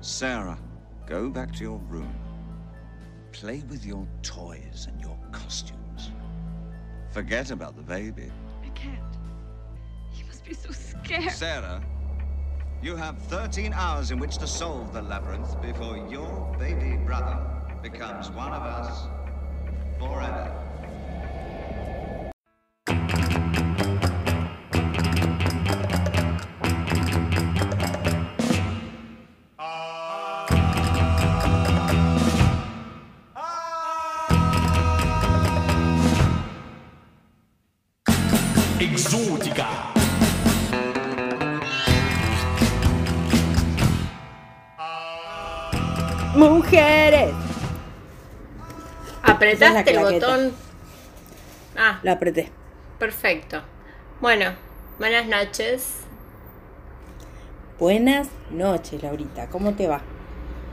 [0.00, 0.58] Sarah,
[1.06, 2.14] go back to your room.
[3.32, 6.10] Play with your toys and your costumes.
[7.10, 8.30] Forget about the baby.
[8.64, 8.98] I can't.
[10.12, 11.30] He must be so scared.
[11.32, 11.82] Sarah,
[12.82, 17.38] you have 13 hours in which to solve the labyrinth before your baby brother
[17.82, 19.08] becomes one of us
[19.98, 20.65] forever.
[46.36, 47.30] Mujeres.
[49.22, 50.52] Apretaste es el botón.
[51.76, 52.50] Ah, Lo apreté.
[52.98, 53.62] perfecto.
[54.20, 54.52] Bueno,
[54.98, 55.94] buenas noches.
[57.78, 59.48] Buenas noches, Laurita.
[59.48, 60.00] ¿Cómo te va?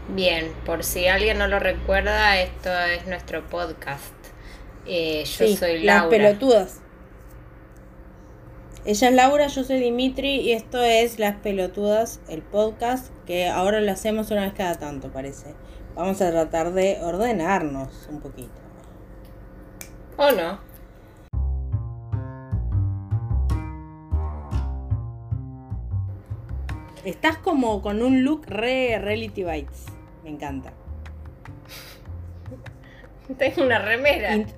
[0.09, 4.13] Bien, por si alguien no lo recuerda, esto es nuestro podcast.
[4.85, 6.09] Eh, yo Sí, soy las Laura.
[6.09, 6.79] pelotudas.
[8.85, 13.79] Ella es Laura, yo soy Dimitri y esto es Las Pelotudas, el podcast que ahora
[13.79, 15.53] lo hacemos una vez cada tanto, parece.
[15.95, 18.51] Vamos a tratar de ordenarnos un poquito.
[20.17, 20.59] ¿O no?
[27.05, 29.85] Estás como con un look re Reality Bites.
[30.23, 30.71] Me encanta.
[33.37, 34.35] Tengo una remera.
[34.35, 34.53] Int-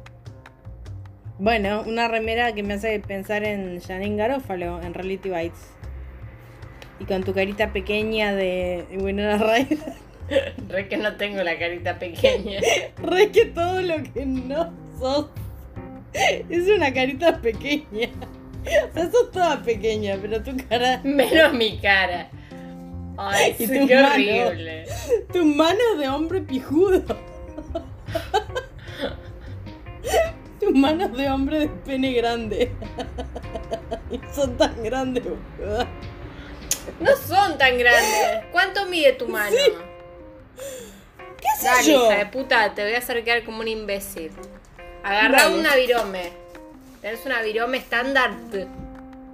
[1.38, 5.72] Bueno, una remera que me hace pensar en Janine Garofalo en Reality Bites.
[7.00, 9.78] Y con tu carita pequeña de Winona Ryder.
[10.70, 12.60] Re que no tengo la carita pequeña.
[13.04, 15.28] Re que todo lo que no sos
[16.14, 18.10] es una carita pequeña.
[18.90, 22.30] O sea, sos toda pequeña, pero tu cara, Menos mi cara.
[23.18, 24.12] Ay, Y tus qué manos.
[24.14, 24.86] horrible.
[25.34, 27.04] tus manos de hombre pijudo.
[30.76, 32.72] Manos de hombre de pene grande.
[34.12, 35.24] Y son tan grandes.
[37.00, 38.46] No son tan grandes.
[38.52, 39.56] ¿Cuánto mide tu mano?
[39.56, 42.06] ¿Qué sé Dale, yo?
[42.06, 44.32] hija de puta, te voy a hacer quedar como un imbécil.
[45.04, 45.60] Agarrá Dale.
[45.60, 46.34] una virome.
[47.02, 48.32] ¿Tenés una virome estándar?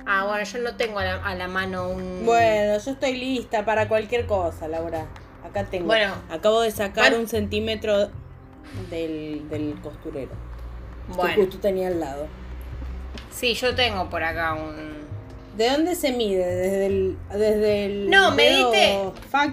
[0.05, 2.25] Ah, bueno, yo no tengo a la, a la mano un.
[2.25, 5.07] Bueno, yo estoy lista para cualquier cosa, Laura.
[5.43, 5.87] Acá tengo.
[5.87, 6.13] Bueno.
[6.29, 8.09] Acabo de sacar un centímetro
[8.89, 10.31] del, del costurero.
[11.11, 12.27] Que Bueno, justo tenía al lado.
[13.31, 15.01] sí, yo tengo por acá un.
[15.57, 16.45] ¿De dónde se mide?
[16.45, 17.17] Desde el.
[17.29, 18.99] Desde el No, medite.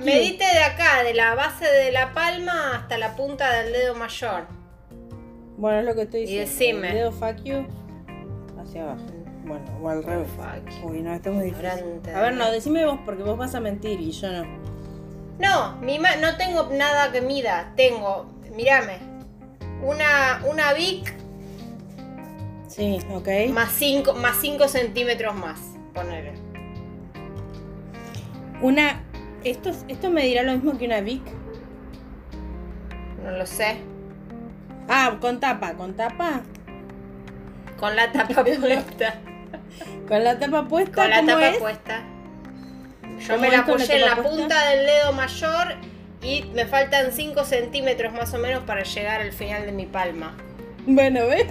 [0.05, 4.47] Medite de acá, de la base de la palma hasta la punta del dedo mayor.
[5.57, 6.51] Bueno, es lo que estoy Y diciendo.
[6.51, 6.89] decime.
[6.91, 7.67] El dedo fuck you
[8.63, 9.03] hacia abajo.
[9.45, 10.29] Bueno, o al revés.
[10.37, 10.91] Fuck.
[10.91, 12.15] Uy, no, esto es muy difícil.
[12.15, 14.45] A ver, no, decime vos, porque vos vas a mentir y yo no.
[15.41, 17.73] No, mi ma- no tengo nada que mida.
[17.77, 18.99] Tengo, mírame,
[19.83, 21.13] una, una Vic
[22.79, 23.29] Sí, ok.
[23.53, 25.59] más 5 más cinco centímetros más.
[25.93, 26.33] Ponele.
[28.63, 29.03] Una.
[29.45, 31.23] Esto, es- esto me dirá lo mismo que una Vic.
[33.25, 33.77] No lo sé.
[34.89, 36.43] Ah, con tapa, con tapa.
[37.79, 39.15] Con la tapa puesta.
[40.09, 40.95] Con la tapa puesta.
[41.03, 41.59] Con la ¿cómo tapa es?
[41.59, 42.03] puesta.
[43.21, 44.31] Yo ¿Cómo me la apoyé en la puesta?
[44.31, 45.75] punta del dedo mayor
[46.23, 50.37] y me faltan 5 centímetros más o menos para llegar al final de mi palma.
[50.87, 51.47] Bueno, ¿ves?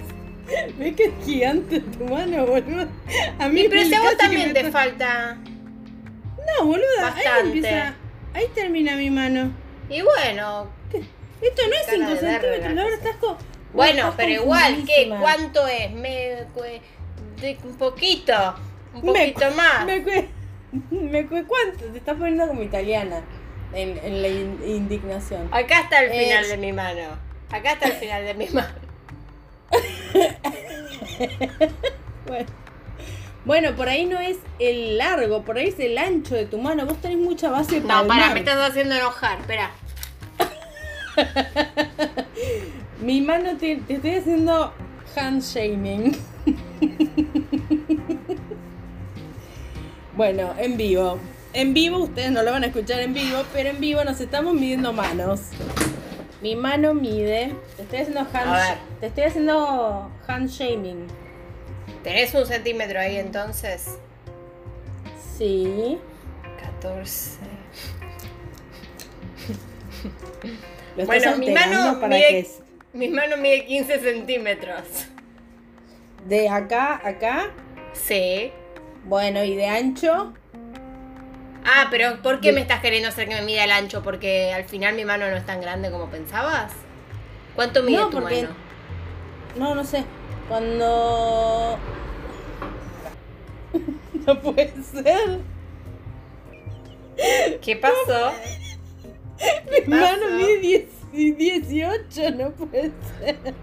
[0.78, 2.88] ¿Ves que es gigante tu mano, boludo?
[3.38, 5.36] A mí Y pero si a vos también te falta.
[6.58, 7.94] No, boluda, ahí empieza.
[8.34, 9.52] Ahí termina mi mano.
[9.90, 10.68] Y bueno,
[11.40, 13.38] Esto no es Cara 5 de centímetros, Laura, que estás co-
[13.72, 15.08] bueno, estás pero igual, ¿qué?
[15.20, 15.90] ¿Cuánto es?
[15.92, 16.80] Me, cue-
[17.40, 18.54] de- un poquito,
[18.94, 19.84] un poquito más.
[19.86, 20.28] Me cue...
[20.90, 21.26] Me.
[21.26, 21.84] ¿Cuánto?
[21.92, 23.22] Te estás poniendo como italiana
[23.72, 25.48] en, en la in- indignación.
[25.52, 27.00] Acá está el final Es- de mi mano.
[27.50, 28.87] Acá está el final de mi mano.
[32.26, 32.46] Bueno.
[33.44, 36.84] Bueno, por ahí no es el largo, por ahí es el ancho de tu mano.
[36.84, 38.18] Vos tenés mucha base No, palmar.
[38.18, 39.70] para, me estás haciendo enojar, espera.
[43.00, 44.74] Mi mano te, te estoy haciendo
[45.16, 46.14] hand shaming.
[50.16, 51.18] bueno, en vivo.
[51.54, 54.52] En vivo, ustedes no lo van a escuchar en vivo, pero en vivo nos estamos
[54.54, 55.40] midiendo manos.
[56.40, 57.54] Mi mano mide.
[57.76, 61.06] Te estoy haciendo hand, te estoy haciendo hand shaming.
[62.04, 63.98] ¿Tenés un centímetro ahí entonces?
[65.36, 65.98] Sí.
[66.80, 67.38] 14.
[70.96, 72.48] Lo Bueno, mi mano para mide- que
[72.92, 74.82] Mi mano mide 15 centímetros.
[76.26, 77.50] de acá a acá.
[77.92, 78.52] Sí.
[79.04, 80.32] Bueno, y de ancho.
[81.70, 84.02] Ah, pero ¿por qué me estás queriendo hacer que me mida el ancho?
[84.02, 86.72] Porque al final mi mano no es tan grande como pensabas.
[87.54, 88.54] ¿Cuánto mide No, tu porque- mano?
[89.56, 90.04] No, no sé.
[90.48, 91.78] Cuando.
[94.26, 95.40] no puede ser.
[97.60, 98.32] ¿Qué pasó?
[99.70, 103.54] Mi mano mide 10 18, no puede ser.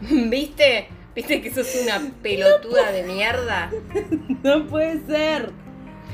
[0.00, 0.88] ¿Viste?
[1.14, 3.70] ¿Viste que sos una pelotuda de mierda?
[4.42, 5.50] No puede ser.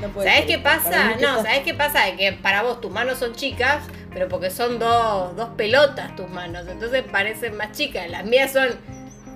[0.01, 1.17] No puede ¿Sabes qué pasa?
[1.21, 2.01] No, ¿sabes qué pasa?
[2.17, 3.83] Que para vos tus manos son chicas,
[4.13, 8.09] pero porque son dos, dos pelotas tus manos, entonces parecen más chicas.
[8.11, 8.69] Las mías son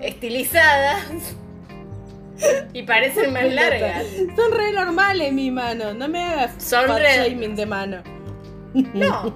[0.00, 1.02] estilizadas
[2.72, 4.04] y parecen más largas.
[4.36, 5.94] Son re normales mis manos.
[5.94, 8.02] No me hagas Son re- shaming de mano.
[8.72, 9.34] No,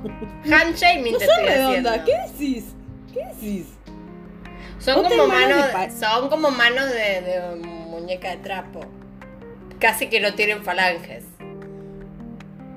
[0.49, 2.00] handshaming No te son redondas.
[2.05, 2.65] ¿Qué decís?
[3.12, 3.67] ¿Qué decís?
[4.79, 8.81] Son como manos manos, de pa- son como manos de, de muñeca de trapo.
[9.79, 11.25] Casi que no tienen falanges.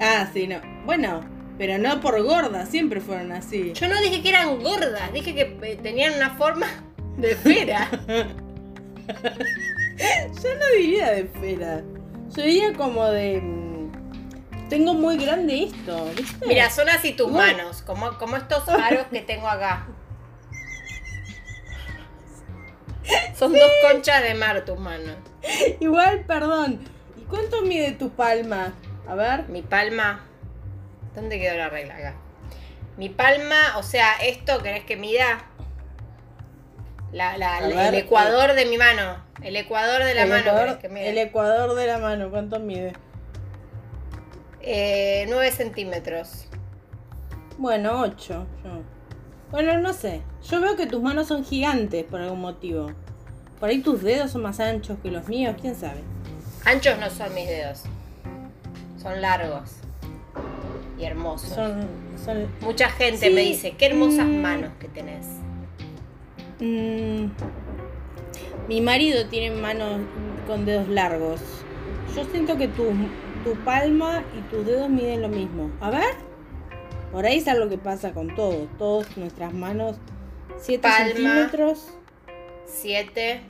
[0.02, 0.60] Ah, sí, no.
[0.86, 1.22] Bueno,
[1.58, 3.74] pero no por gorda, siempre fueron así.
[3.74, 6.68] Yo no dije que eran gordas, dije que eh, tenían una forma
[7.18, 7.90] de esfera.
[10.44, 11.82] Yo no diría de esfera.
[12.36, 13.42] Yo diría como de.
[13.42, 16.46] mm, Tengo muy grande esto, ¿viste?
[16.46, 17.38] Mira, son así tus No.
[17.40, 19.88] manos, como, como estos aros que tengo acá.
[23.38, 25.16] Son dos conchas de mar tus manos.
[25.80, 26.80] Igual, perdón.
[27.16, 28.74] ¿Y cuánto mide tu palma?
[29.08, 29.48] A ver.
[29.50, 30.24] Mi palma.
[31.16, 32.16] ¿Dónde quedó la regla acá?
[32.98, 35.46] Mi palma, o sea, esto querés que mida.
[37.12, 39.24] La, la- A la- ver, el ecuador de mi mano.
[39.44, 41.06] El ecuador de la el, mano ecuador, que mida.
[41.06, 42.94] el ecuador de la mano, ¿cuánto mide?
[44.62, 46.46] Eh, 9 centímetros.
[47.58, 48.46] Bueno, 8.
[49.52, 50.22] Bueno, no sé.
[50.50, 52.92] Yo veo que tus manos son gigantes por algún motivo.
[53.60, 56.02] Por ahí tus dedos son más anchos que los míos, quién sabe.
[56.66, 57.84] Anchos no son mis dedos.
[59.02, 59.78] Son largos.
[61.00, 61.50] Y hermosos.
[61.50, 61.88] Son.
[62.24, 64.42] son Mucha gente Sí, me dice, qué hermosas mm.
[64.42, 65.26] manos que tenés.
[66.60, 67.28] Mm,
[68.68, 70.02] mi marido tiene manos
[70.46, 71.40] con dedos largos.
[72.16, 72.84] Yo siento que tu,
[73.44, 75.72] tu palma y tus dedos miden lo mismo.
[75.80, 76.27] A ver.
[77.12, 78.68] Por ahí es algo que pasa con todos.
[78.78, 79.98] Todos nuestras manos.
[80.60, 81.06] 7 Palma.
[81.08, 81.94] centímetros.
[82.66, 83.42] 7.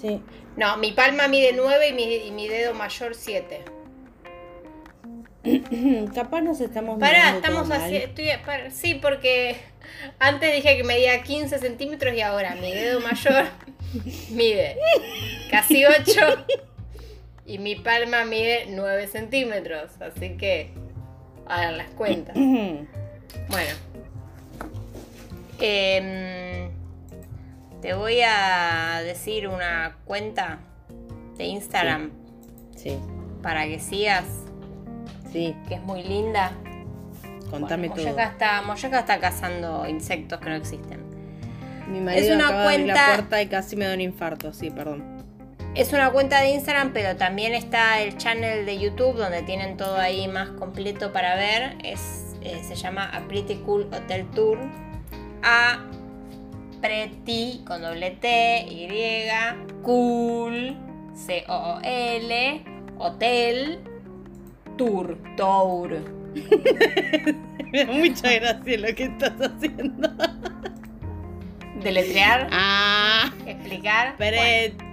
[0.00, 0.22] Sí.
[0.56, 3.64] No, mi palma mide 9 y mi, y mi dedo mayor 7.
[6.14, 9.56] Capaz nos estamos Pará, estamos para- sí, porque
[10.18, 13.46] antes dije que medía 15 centímetros y ahora mi dedo mayor
[14.30, 14.76] mide
[15.50, 16.44] casi 8
[17.46, 19.92] y mi palma mide 9 centímetros.
[20.00, 20.70] Así que
[21.50, 22.36] hagan las cuentas.
[23.48, 23.74] Bueno.
[25.60, 26.70] Em,
[27.80, 30.58] te voy a decir una cuenta
[31.36, 32.10] de Instagram
[32.76, 32.96] Sí,
[33.42, 34.24] para que sigas,
[35.32, 35.54] sí.
[35.68, 36.52] que es muy linda.
[37.50, 38.12] Contame Bueno, todo.
[38.14, 41.00] Moyaka está, Moyaka está cazando insectos que no existen.
[41.88, 44.00] Mi marido Es una acaba de abrir la cuenta- puerta y casi me da un
[44.00, 44.52] infarto.
[44.52, 45.19] Sí, perdón.
[45.74, 49.96] Es una cuenta de Instagram, pero también está el channel de YouTube donde tienen todo
[49.96, 51.76] ahí más completo para ver.
[51.84, 54.58] Es, eh, se llama A Pretty Cool Hotel Tour.
[55.42, 55.84] A
[56.82, 59.28] Pretty con doble T, Y,
[59.82, 60.76] Cool,
[61.14, 62.64] C-O-O-L,
[62.98, 63.80] Hotel,
[64.76, 66.00] Tour, Tour.
[67.72, 70.10] Me da mucha gracia lo que estás haciendo.
[71.82, 74.16] Deletrear, Ah, explicar.
[74.18, 74.89] Bueno, Petit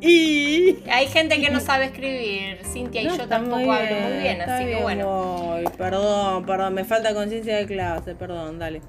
[0.00, 0.78] y.
[0.90, 2.58] hay gente que no sabe escribir.
[2.64, 5.06] Cintia y yo tampoco muy hablo muy bien, así que bien, bueno.
[5.06, 5.64] voy.
[5.76, 8.82] perdón, perdón, me falta conciencia de clase, perdón, dale.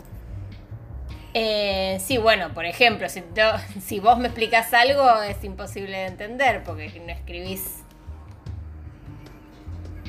[1.34, 6.92] Eh, sí, bueno, por ejemplo, si, vos me explicás algo es imposible de entender porque
[7.06, 7.84] no escribís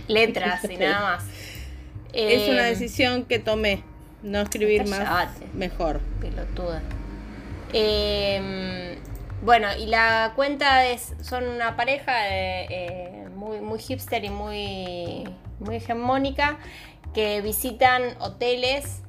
[0.09, 1.25] letras y nada más.
[2.13, 3.83] es una Eh, decisión que tomé.
[4.23, 6.01] No escribir más, mejor.
[6.21, 6.83] Pelotuda.
[7.73, 8.99] Eh,
[9.43, 11.15] bueno, y la cuenta es.
[11.23, 15.25] Son una pareja eh, muy, muy hipster y muy,
[15.59, 16.59] muy hegemónica
[17.15, 19.03] que visitan hoteles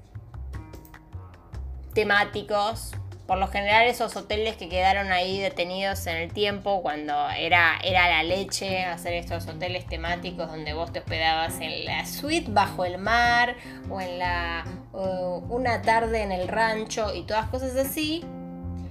[1.94, 2.94] temáticos.
[3.28, 8.10] Por lo general esos hoteles que quedaron ahí detenidos en el tiempo cuando era, era
[8.10, 12.98] la leche hacer estos hoteles temáticos donde vos te hospedabas en la suite bajo el
[12.98, 13.56] mar
[13.90, 18.26] o en la una tarde en el rancho y todas cosas así.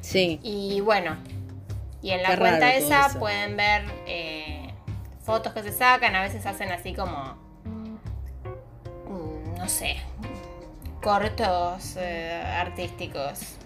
[0.01, 0.41] Sí.
[0.43, 1.17] Y bueno,
[2.03, 4.73] y en la Qué cuenta esa pueden ver eh,
[5.23, 9.97] fotos que se sacan, a veces hacen así como, mm, no sé,
[11.03, 13.57] cortos eh, artísticos.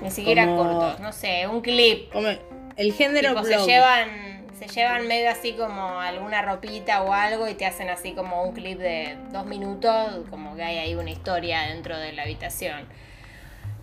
[0.00, 2.12] Ni siquiera Como- cortos, no sé, un clip.
[2.12, 2.28] Como
[2.76, 7.54] el género Tipo, se llevan, se llevan medio así como alguna ropita o algo y
[7.54, 11.62] te hacen así como un clip de dos minutos, como que hay ahí una historia
[11.68, 12.86] dentro de la habitación.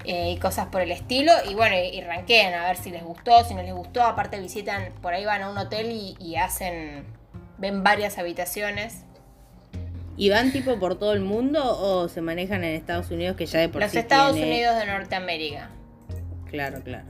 [0.06, 1.32] Eh, y cosas por el estilo.
[1.50, 4.02] Y bueno, y, y ranquean a ver si les gustó, si no les gustó.
[4.04, 7.06] Aparte visitan, por ahí van a un hotel y, y hacen,
[7.58, 9.04] ven varias habitaciones.
[10.18, 13.60] ¿Y van tipo por todo el mundo o se manejan en Estados Unidos que ya
[13.60, 15.70] de por Los sí Estados tiene- Unidos de Norteamérica,
[16.50, 17.06] Claro, claro.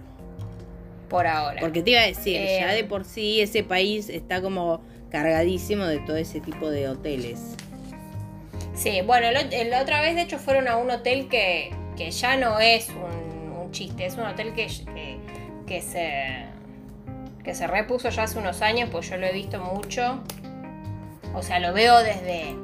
[1.09, 1.59] por ahora.
[1.59, 5.85] Porque te iba a decir, Eh, ya de por sí ese país está como cargadísimo
[5.85, 7.39] de todo ese tipo de hoteles.
[8.75, 12.37] Sí, bueno, el- la otra vez de hecho fueron a un hotel que, que ya
[12.37, 15.19] no es un, chiste, es un hotel que, que,
[15.67, 16.45] que se
[17.43, 20.23] que se repuso ya hace unos años, pues yo lo he visto mucho.
[21.35, 22.55] O sea, lo veo desde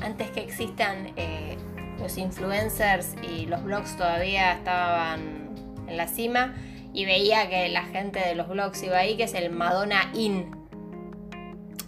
[0.00, 1.56] antes que existan eh,
[1.98, 5.50] los influencers y los blogs todavía estaban
[5.88, 6.54] en la cima
[6.92, 10.54] y veía que la gente de los blogs iba ahí, que es el Madonna Inn.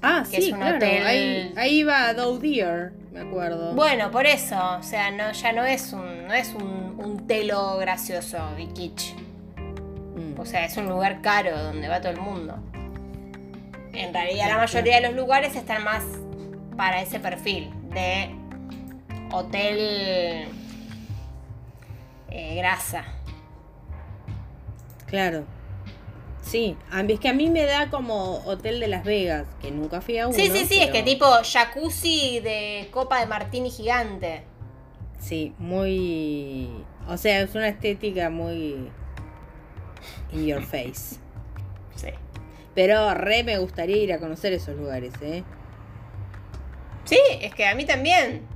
[0.03, 0.77] Ah, que sí, es un claro.
[0.77, 3.75] hotel- Ahí, ahí va Doe Deer, me acuerdo.
[3.75, 7.77] Bueno, por eso, o sea, no, ya no es un, no es un, un telo
[7.79, 9.15] gracioso y kitsch.
[10.17, 10.39] Mm.
[10.39, 12.57] O sea, es un lugar caro donde va todo el mundo.
[13.93, 16.05] En realidad la mayoría de los lugares están más
[16.77, 18.31] para ese perfil de
[19.33, 20.47] hotel
[22.31, 23.05] eh, grasa.
[25.07, 25.45] Claro.
[26.49, 26.77] Sí,
[27.11, 30.29] es que a mí me da como hotel de Las Vegas, que nunca fui a
[30.29, 30.35] uno.
[30.37, 34.45] Sí, sí, sí, es que tipo jacuzzi de copa de martini gigante.
[35.21, 36.71] Sí, muy...
[37.07, 38.91] O sea, es una estética muy...
[40.33, 41.17] In your face.
[41.97, 42.11] Sí.
[42.77, 45.43] Pero re me gustaría ir a conocer esos lugares, ¿eh?
[47.05, 48.47] Sí, es que a mí también.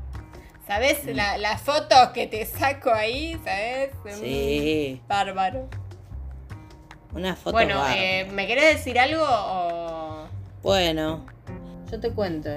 [0.66, 1.04] ¿Sabes?
[1.06, 3.90] La- las fotos que te saco ahí, ¿sabes?
[4.20, 5.00] Sí.
[5.02, 5.68] Mm, Bárbaro.
[7.14, 10.26] Una foto Bueno, eh, ¿me querés decir algo o...?
[10.62, 11.26] Bueno,
[11.90, 12.50] yo te cuento.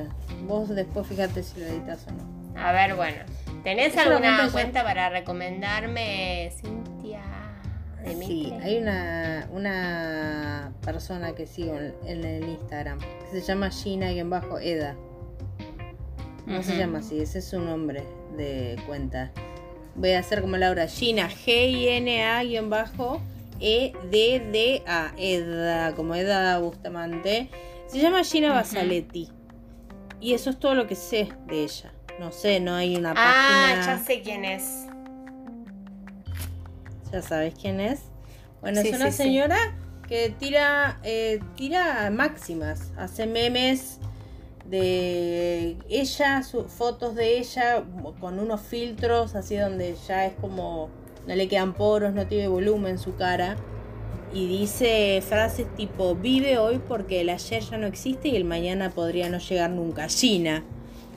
[0.43, 2.59] Vos después fíjate si lo editas o no.
[2.59, 3.23] A ver, bueno.
[3.63, 7.21] ¿Tenés alguna cuenta para recomendarme, Cintia?
[8.19, 14.95] Sí, hay una, una persona que sigo en, en el Instagram que se llama Gina-Eda.
[16.45, 18.03] No se llama así, ese es su nombre
[18.37, 19.31] de cuenta.
[19.95, 21.27] Voy a hacer como Laura, Gina,
[23.59, 27.49] G-I-N-A-E-D-D-A, Eda, como Eda Bustamante.
[27.87, 28.53] Se llama Gina.
[28.53, 29.29] Basaletti.
[30.19, 31.91] Y eso es todo lo que sé de ella.
[32.19, 33.13] No sé, no hay una Ah,
[33.75, 33.85] página.
[33.85, 34.85] ya sé quién es.
[37.11, 38.01] Ya sabes quién es.
[38.61, 39.23] Bueno, Sí, es una sí, sí.
[39.23, 39.57] señora
[40.07, 43.99] que tira, eh, tira máximas, hace memes
[44.65, 47.83] de ella, su- fotos de ella
[48.19, 50.89] con unos filtros así donde ya es como
[51.27, 53.55] no le quedan poros, no tiene volumen su cara.
[54.33, 58.89] Y dice frases tipo, vive hoy porque el ayer ya no existe y el mañana
[58.89, 60.09] podría no llegar nunca.
[60.09, 60.63] Gina.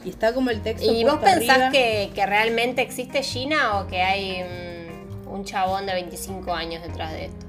[0.04, 0.92] Y está como el texto.
[0.92, 5.94] ¿Y vos pensás que, que realmente existe Gina o que hay mm, un chabón de
[5.94, 7.46] 25 años detrás de esto?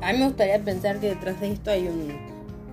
[0.00, 2.18] A mí me gustaría pensar que detrás de esto hay un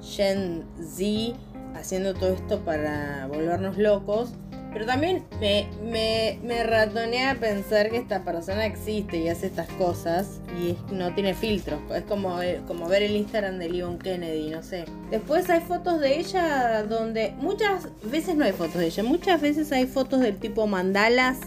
[0.01, 1.37] Gen Z
[1.75, 4.31] haciendo todo esto para volvernos locos.
[4.71, 10.41] Pero también me, me, me ratonea pensar que esta persona existe y hace estas cosas
[10.61, 11.79] y no tiene filtros.
[11.95, 14.85] Es como, ver- como ver el Instagram de Leon Kennedy, no sé.
[15.09, 19.71] Después hay fotos de ella donde muchas veces no hay fotos de ella, muchas veces
[19.71, 21.39] hay fotos del tipo mandalas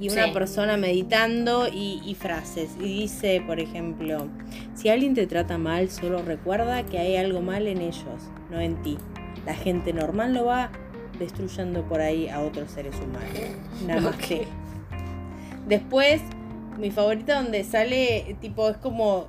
[0.00, 0.30] y una Sí.
[0.32, 2.70] persona meditando y, y frases.
[2.80, 4.26] Y dice, por ejemplo,
[4.74, 8.82] si alguien te trata mal, solo recuerda que hay algo mal en ellos, no en
[8.82, 8.96] ti.
[9.46, 10.70] La gente normal lo va
[11.20, 13.30] destruyendo por ahí a otros seres humanos.
[13.86, 14.48] Nada más que.
[15.68, 16.20] Después,
[16.78, 19.28] mi favorita donde sale, tipo, es como,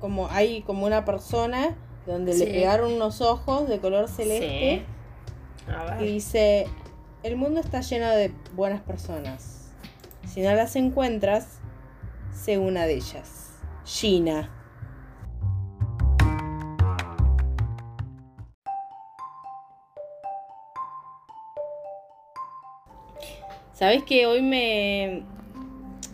[0.00, 1.74] como hay como una persona
[2.06, 4.84] donde le pegaron unos ojos de color celeste
[5.66, 5.72] Sí.
[5.72, 6.66] A y dice,
[7.22, 9.70] el mundo está lleno de buenas personas.
[10.26, 11.60] Si no las encuentras,
[12.34, 13.52] sé una de ellas.
[13.84, 14.50] Gina.
[23.82, 25.24] ¿Sabes que hoy me...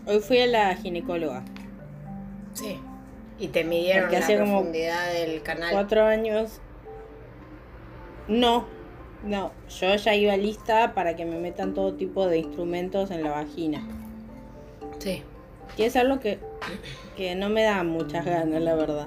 [0.07, 1.43] Hoy fui a la ginecóloga.
[2.55, 2.79] Sí.
[3.37, 5.69] Y te midieron Porque la como profundidad del canal.
[5.71, 6.61] Cuatro años.
[8.27, 8.65] No,
[9.23, 9.51] no.
[9.69, 13.87] Yo ya iba lista para que me metan todo tipo de instrumentos en la vagina.
[14.97, 15.21] Sí.
[15.77, 16.39] Que es algo que,
[17.15, 19.05] que no me da muchas ganas, la verdad.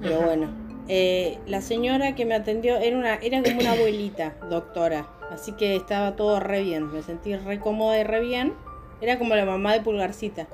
[0.00, 0.26] Pero Ajá.
[0.26, 0.48] bueno.
[0.86, 5.08] eh, la señora que me atendió era una, era como una abuelita, doctora.
[5.30, 6.92] Así que estaba todo re bien.
[6.92, 8.54] Me sentí re cómoda y re bien.
[9.00, 10.46] Era como la mamá de Pulgarcita.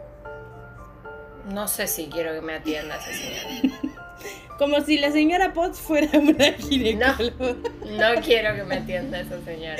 [1.52, 3.78] No sé si quiero que me atienda esa señora.
[4.58, 7.56] Como si la señora Potts fuera una ginecóloga.
[7.86, 9.78] No quiero que me atienda esa señora.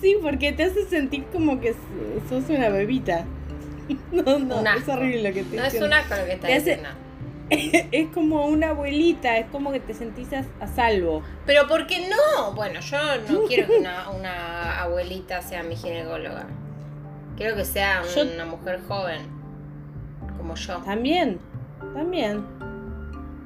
[0.00, 1.74] Sí, porque te hace sentir como que
[2.28, 3.24] sos una bebita.
[4.12, 5.86] No, no, es horrible lo que te No es diciendo.
[5.88, 6.88] un asco lo que está Te hace- diciendo.
[7.92, 11.22] Es como una abuelita, es como que te sentís a, a salvo.
[11.46, 12.52] Pero ¿por qué no?
[12.52, 12.96] Bueno, yo
[13.28, 16.46] no quiero que una, una abuelita sea mi ginecóloga.
[17.36, 19.22] Quiero que sea Yo- una mujer joven.
[20.36, 20.78] Como yo.
[20.78, 21.38] También,
[21.94, 22.44] también.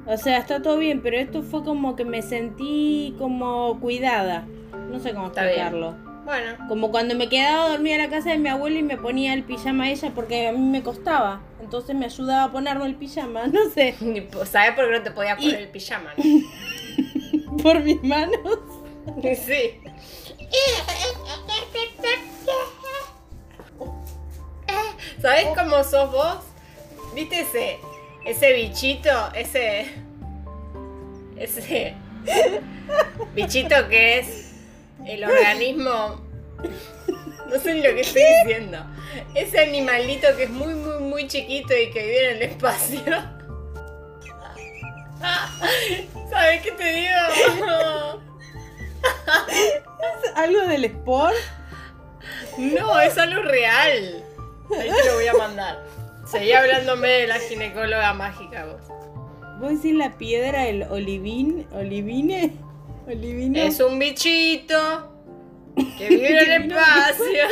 [0.07, 4.45] O sea, está todo bien, pero esto fue como que me sentí como cuidada.
[4.91, 5.95] No sé cómo explicarlo.
[6.25, 9.33] Bueno, Como cuando me quedaba dormida en la casa de mi abuela y me ponía
[9.33, 11.41] el pijama a ella porque a mí me costaba.
[11.61, 13.95] Entonces me ayudaba a ponerme el pijama, no sé,
[14.45, 16.11] ¿sabes por qué no te podías poner Y- el pijama?
[16.17, 17.57] no?
[17.63, 18.39] por mis manos.
[19.45, 19.79] Sí.
[25.21, 26.37] ¿Sabes cómo sos vos?
[27.15, 27.77] ¿Viste ese,
[28.25, 29.09] ese bichito?
[29.33, 29.87] Ese.
[31.37, 31.93] Ese.
[33.33, 34.44] Bichito que es
[35.05, 36.21] el organismo.
[37.49, 38.85] No sé ni lo que estoy diciendo.
[39.33, 43.01] Ese animalito que es muy, muy, muy chiquito y que vive en el espacio.
[46.29, 48.21] ¿Sabes qué te digo?
[50.35, 51.35] ¿Algo del sport?
[52.57, 54.23] No, es algo real.
[54.79, 55.83] Ahí te lo voy a mandar.
[56.25, 58.81] Seguí hablándome de la ginecóloga mágica vos.
[59.59, 61.67] ¿Vos decís la piedra del olivín?
[61.71, 62.53] ¿Olivine?
[63.07, 63.59] ¿Olivino?
[63.59, 65.11] Es un bichito
[65.97, 67.43] que vive en el espacio.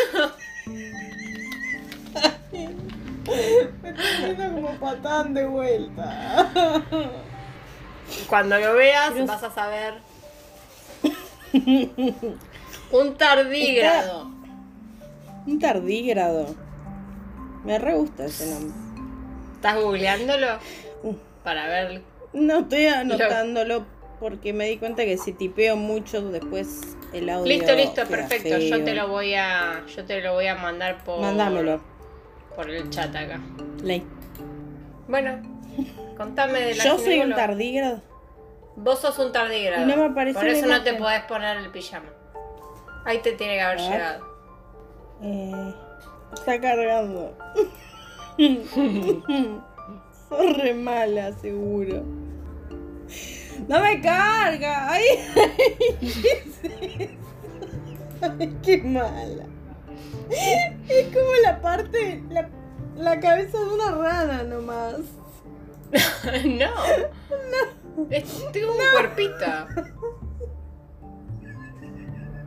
[3.82, 6.52] Me estoy haciendo como patán de vuelta.
[8.28, 9.96] Cuando lo veas Pero- vas a saber.
[12.92, 14.32] Un tardígrado.
[15.46, 16.56] Un tardígrado.
[17.64, 18.76] Me re gusta ese nombre.
[19.56, 20.48] ¿Estás googleándolo?
[21.04, 21.14] Uh.
[21.44, 22.02] Para ver.
[22.34, 23.86] No estoy anotándolo
[24.24, 27.46] porque me di cuenta que si tipeo mucho después el audio.
[27.46, 28.58] Listo, listo, perfecto.
[28.58, 29.86] Yo te lo voy a.
[29.86, 31.20] Yo te lo voy a mandar por.
[31.20, 31.82] Mándamelo.
[32.56, 33.42] Por el chat acá.
[33.84, 34.02] Ley.
[35.10, 35.42] Bueno,
[36.16, 38.02] contame de la Yo soy un tardígrado.
[38.78, 39.84] Vos sos un tardígrado.
[39.84, 42.10] Y no me apareció Por eso no te podés poner el pijama.
[43.04, 44.26] Ahí te tiene que haber llegado.
[45.22, 45.74] Eh,
[46.34, 47.38] está cargando.
[50.30, 52.23] Sos re mala, seguro.
[53.68, 54.92] No me carga.
[54.92, 55.04] Ay,
[56.22, 57.18] ¿qué?
[58.22, 59.46] Ay, qué mala.
[60.30, 62.50] Es como la parte, la,
[62.96, 64.96] la cabeza de una rana nomás.
[66.46, 66.72] no.
[68.10, 69.46] Es- tengo un cuerpito.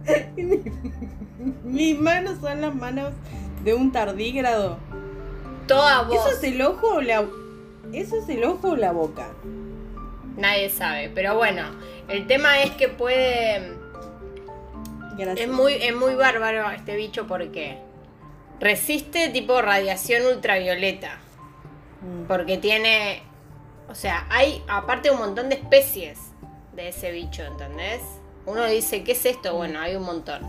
[1.65, 3.13] Mis manos son las manos
[3.65, 4.79] de un tardígrado.
[5.67, 6.17] Toda voz.
[6.17, 7.25] ¿Eso es el ojo o la,
[7.93, 9.27] eso es el ojo o la boca?
[10.37, 11.11] Nadie sabe.
[11.15, 11.63] Pero bueno,
[12.09, 13.75] el tema es que puede.
[15.17, 15.41] Gracias.
[15.41, 17.79] Es muy, es muy bárbaro este bicho porque
[18.61, 21.19] resiste tipo radiación ultravioleta.
[22.03, 22.27] Mm.
[22.27, 23.23] Porque tiene.
[23.89, 26.19] O sea, hay aparte un montón de especies
[26.75, 28.03] de ese bicho, ¿entendés?
[28.45, 29.55] Uno dice, ¿qué es esto?
[29.55, 30.43] Bueno, hay un montón.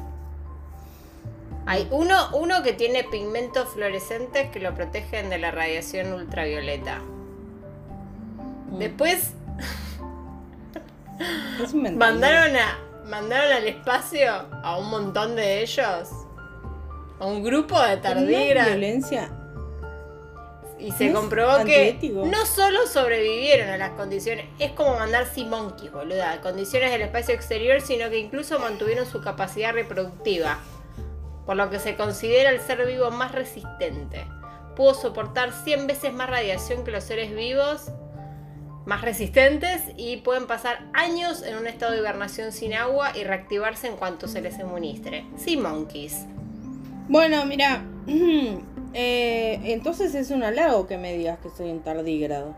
[1.66, 7.00] Hay uno, uno que tiene pigmentos fluorescentes que lo protegen de la radiación ultravioleta.
[8.72, 8.78] Mm.
[8.80, 9.34] Después
[11.64, 12.14] Es un mental.
[12.14, 12.78] mandaron a.
[13.10, 14.32] mandaron al espacio
[14.64, 16.10] a un montón de ellos.
[17.20, 18.72] A un grupo de tardígrados.
[18.72, 19.32] violencia.
[20.80, 25.26] Y se ¿No es comprobó que no solo sobrevivieron a las condiciones, es como mandar
[25.48, 30.60] monkeys, boluda, a condiciones del espacio exterior, sino que incluso mantuvieron su capacidad reproductiva,
[31.48, 34.28] por lo que se considera el ser vivo más resistente.
[34.76, 37.90] Pudo soportar 100 veces más radiación que los seres vivos
[38.88, 43.88] más resistentes y pueden pasar años en un estado de hibernación sin agua y reactivarse
[43.88, 45.26] en cuanto se les suministre.
[45.36, 46.26] Sea monkeys.
[47.10, 47.84] Bueno, mira.
[48.94, 52.56] eh, entonces es un halago que me digas que soy un tardígrado.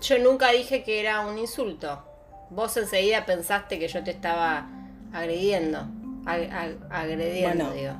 [0.00, 2.02] Yo nunca dije que era un insulto.
[2.50, 4.66] Vos enseguida pensaste que yo te estaba
[5.12, 5.78] agrediendo.
[6.24, 7.72] Ag- ag- agrediendo, Bueno.
[7.74, 7.92] digo.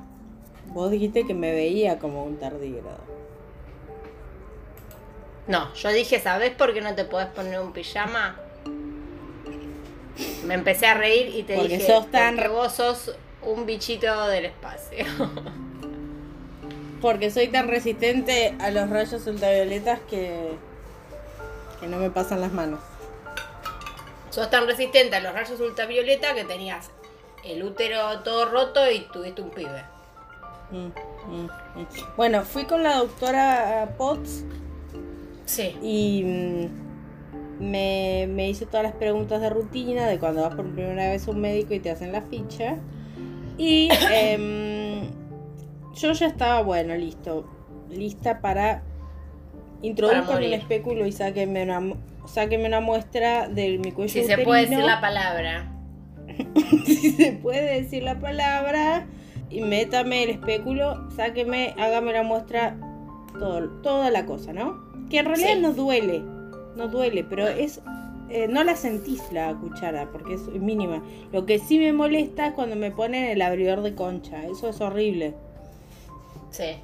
[0.72, 3.11] Vos dijiste que me veía como un tardígrado.
[5.46, 8.36] No, yo dije, ¿sabés por qué no te podés poner un pijama?
[10.44, 13.66] Me empecé a reír y te Porque dije, sos tan porque re- vos sos un
[13.66, 15.04] bichito del espacio.
[17.00, 20.52] Porque soy tan resistente a los rayos ultravioletas que.
[21.80, 22.78] que no me pasan las manos.
[24.30, 26.90] sos tan resistente a los rayos ultravioleta que tenías
[27.44, 29.82] el útero todo roto y tuviste un pibe.
[30.70, 30.86] Mm,
[31.26, 31.86] mm, mm.
[32.16, 34.44] Bueno, fui con la doctora Potts
[35.52, 35.76] Sí.
[35.82, 36.22] y.
[36.24, 36.92] mm,
[37.62, 41.30] me, me hizo todas las preguntas de rutina de cuando vas por primera vez a
[41.30, 42.76] un médico y te hacen la ficha.
[43.56, 45.10] Y em,
[45.94, 47.48] yo ya estaba, bueno, listo.
[47.90, 48.82] Lista para
[49.82, 54.62] introduzcan el espéculo y sáquenme una, sáquenme una muestra de mi cuello Si se puede
[54.62, 55.72] decir la palabra.
[56.86, 59.06] si se puede decir la palabra,
[59.50, 62.76] y métame el espéculo, sáqueme, hágame la muestra,
[63.38, 64.91] todo, toda la cosa, ¿no?
[65.10, 65.60] Que en realidad Sí.
[65.60, 66.20] no duele,
[66.76, 67.80] no duele, pero es.
[68.30, 71.02] eh, no la sentís la cuchara porque es mínima.
[71.32, 74.46] Lo que sí me molesta es cuando me ponen el abridor de concha.
[74.46, 75.34] Eso es horrible.
[76.50, 76.76] Sí.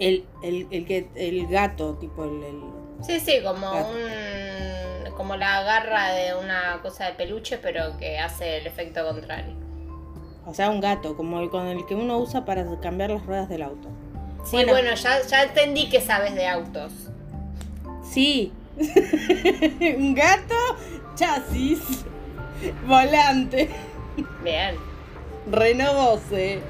[0.00, 2.62] El, el, el que el gato, tipo el, el-
[3.02, 3.90] Sí, sí, como Gato.
[3.90, 5.12] un.
[5.14, 9.54] como la garra de una cosa de peluche, pero que hace el efecto contrario.
[10.46, 13.48] o sea, un gato, como el con el que uno usa para cambiar las ruedas
[13.48, 13.88] del auto.
[14.44, 14.72] Sí, Bueno.
[14.72, 16.92] bueno, ya, ya entendí que sabes de autos.
[18.18, 18.52] Sí.
[19.96, 20.54] un gato,
[21.14, 22.04] chasis,
[22.84, 23.70] volante,
[24.42, 24.74] Bien.
[25.48, 26.60] Renault 12.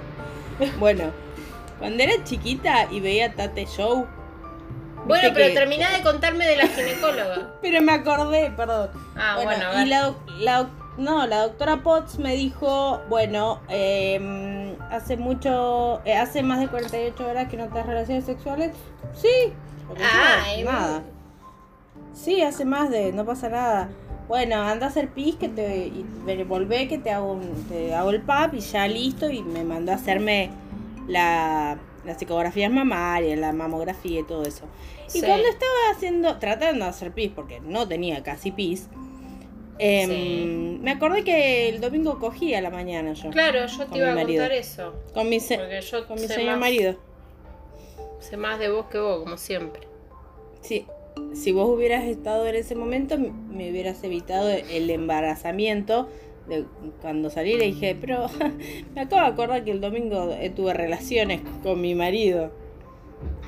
[0.78, 1.04] Bueno,
[1.78, 4.06] cuando era chiquita y veía Tate Show.
[5.06, 7.54] Bueno, pero que- terminá de contarme de la ginecóloga.
[7.62, 8.90] Pero me acordé, perdón.
[9.16, 16.02] Ah, bueno, y la, la no, la doctora Potts me dijo, bueno, eh, hace mucho,
[16.04, 18.72] eh, hace más de 48 horas que no te das relaciones sexuales.
[19.14, 19.54] Sí.
[20.02, 21.02] Ah, no, y- nada.
[22.18, 23.88] Sí, hace más de, no pasa nada.
[24.26, 26.04] Bueno, anda a hacer pis que te y
[26.46, 29.92] volvé que te hago un- te hago el pap y ya listo y me mandó
[29.92, 30.50] a hacerme
[31.06, 34.64] la las ecografías mamarias, la mamografía y todo eso.
[35.08, 35.20] Y Sí.
[35.22, 38.88] cuando estaba haciendo, tratando de hacer pis, porque no tenía casi pis,
[39.78, 40.78] em, Sí.
[40.80, 43.28] me acordé que el domingo cogí a la mañana yo.
[43.30, 44.42] Claro, yo te iba a marido.
[44.42, 44.94] contar eso.
[45.12, 46.96] Con mi, se- yo con mi señor más, marido.
[48.20, 49.82] sé más de vos que vos, como siempre.
[50.62, 50.86] Sí.
[51.34, 56.08] Si vos hubieras estado en ese momento, me hubieras evitado el embarazamiento.
[56.48, 56.64] De
[57.02, 58.26] cuando salí le dije, pero
[58.94, 62.50] me acabo de acordar que el domingo eh, tuve relaciones con mi marido.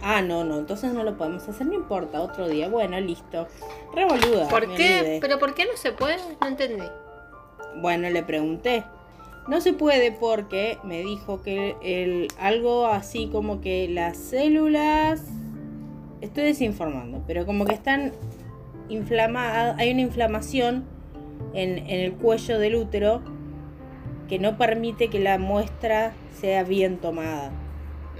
[0.02, 2.68] Ah, no, no, entonces no lo podemos hacer, no importa, otro día.
[2.68, 3.46] Bueno, listo.
[3.94, 4.48] Revoluda.
[4.48, 5.00] ¿Por me qué?
[5.00, 5.18] olvidé.
[5.20, 6.16] ¿Pero por qué no se puede?
[6.40, 6.85] No entendí.
[7.76, 8.85] Bueno, le pregunté.
[9.48, 15.22] No se puede porque me dijo que el, algo así como que las células...
[16.20, 18.12] Estoy desinformando, pero como que están
[18.88, 20.85] inflamadas, hay una inflamación
[21.54, 23.22] en, en el cuello del útero
[24.28, 27.50] que no permite que la muestra sea bien tomada.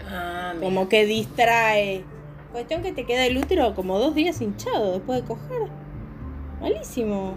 [0.09, 0.55] Ah.
[0.61, 2.05] Como que distrae.
[2.53, 5.69] Cuestión que te queda el útero como dos días hinchado después de coger.
[6.61, 7.37] Malísimo.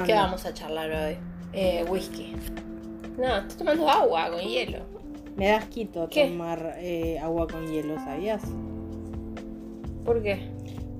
[0.00, 0.06] Tomando?
[0.06, 1.16] ¿Qué vamos a charlar hoy?
[1.52, 2.34] Eh, whisky.
[3.18, 4.78] No, estoy tomando agua con hielo.
[5.36, 6.26] Me das quito ¿Qué?
[6.26, 8.42] tomar eh, agua con hielo, ¿sabías?
[10.04, 10.40] ¿Por qué?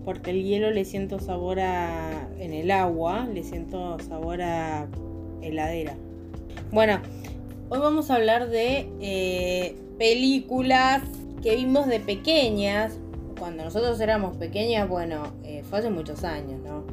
[0.05, 2.29] Porque el hielo le siento sabor a...
[2.39, 4.87] En el agua le siento sabor a
[5.43, 5.95] heladera.
[6.73, 7.01] Bueno,
[7.69, 11.03] hoy vamos a hablar de eh, películas
[11.43, 12.99] que vimos de pequeñas.
[13.39, 16.85] Cuando nosotros éramos pequeñas, bueno, eh, fue hace muchos años, ¿no?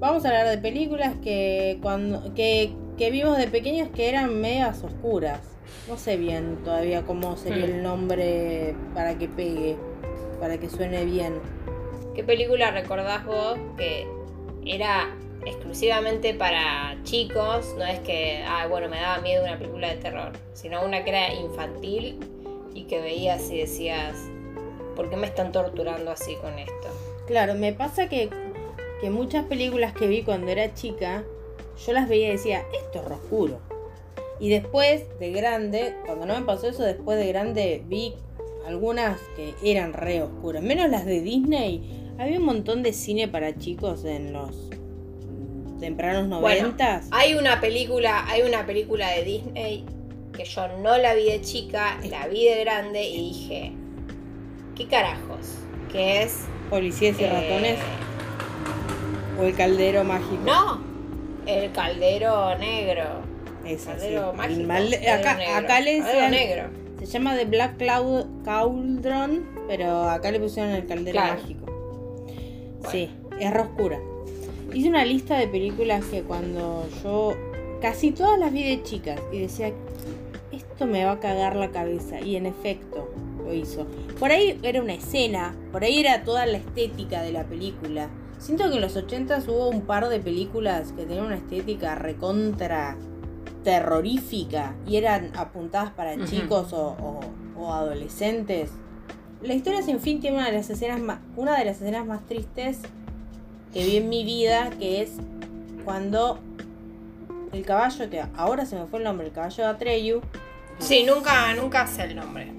[0.00, 4.82] Vamos a hablar de películas que, cuando, que, que vimos de pequeñas que eran medias
[4.82, 5.40] oscuras.
[5.88, 7.70] No sé bien todavía cómo sería Hmm.
[7.70, 9.76] el nombre para que pegue,
[10.40, 11.34] para que suene bien.
[12.14, 14.06] ¿Qué película recordás vos que
[14.64, 17.74] era exclusivamente para chicos?
[17.76, 21.10] No es que, ah, bueno, me daba miedo una película de terror, sino una que
[21.10, 22.18] era infantil
[22.74, 24.16] y que veías y decías,
[24.96, 26.88] ¿por qué me están torturando así con esto?
[27.26, 28.28] Claro, me pasa que,
[29.00, 31.24] que muchas películas que vi cuando era chica,
[31.86, 33.60] yo las veía y decía, esto es oscuro.
[34.38, 38.14] Y después, de grande, cuando no me pasó eso, después de grande vi
[38.66, 40.62] algunas que eran re oscuras.
[40.62, 42.12] Menos las de Disney.
[42.18, 44.70] Había un montón de cine para chicos en los
[45.78, 47.08] tempranos Bueno, noventas.
[47.10, 49.84] Hay una película, hay una película de Disney
[50.36, 53.72] que yo no la vi de chica, la vi de grande y dije,
[54.76, 55.56] ¿qué carajos?
[55.90, 56.46] Que es...
[56.70, 57.78] Policías y eh, ratones
[59.40, 60.42] o el caldero mágico.
[60.44, 60.80] No,
[61.46, 63.04] el caldero negro.
[63.64, 63.76] Sí.
[63.84, 64.66] Caldero El mágico.
[64.68, 66.62] mal- caldero acá, negro, acá le caldero decían- negro.
[67.00, 71.34] Se llama The Black Cloud Cauldron, pero acá le pusieron el caldero Claro.
[71.40, 71.66] mágico.
[72.90, 73.98] Sí, es re oscura.
[74.72, 77.34] Hice una lista de películas que cuando yo
[77.80, 79.72] casi todas las vi de chicas y decía,
[80.52, 82.20] esto me va a cagar la cabeza.
[82.20, 83.08] Y en efecto,
[83.44, 83.86] lo hizo.
[84.18, 88.08] Por ahí era una escena, por ahí era toda la estética de la película.
[88.40, 92.96] Siento que en los 80 hubo un par de películas que tenían una estética recontra
[93.64, 97.20] terrorífica y eran apuntadas para chicos o, o-
[97.60, 98.70] o adolescentes.
[99.42, 102.24] La historia sin fin tiene una de las escenas más, una de las escenas más
[102.26, 102.78] tristes
[103.72, 105.12] que vi en mi vida, que es
[105.84, 106.38] cuando
[107.52, 110.20] el caballo, que ahora se me fue el nombre, el caballo de Atreyu.
[110.78, 112.52] Sí, nunca, nunca sé el nombre.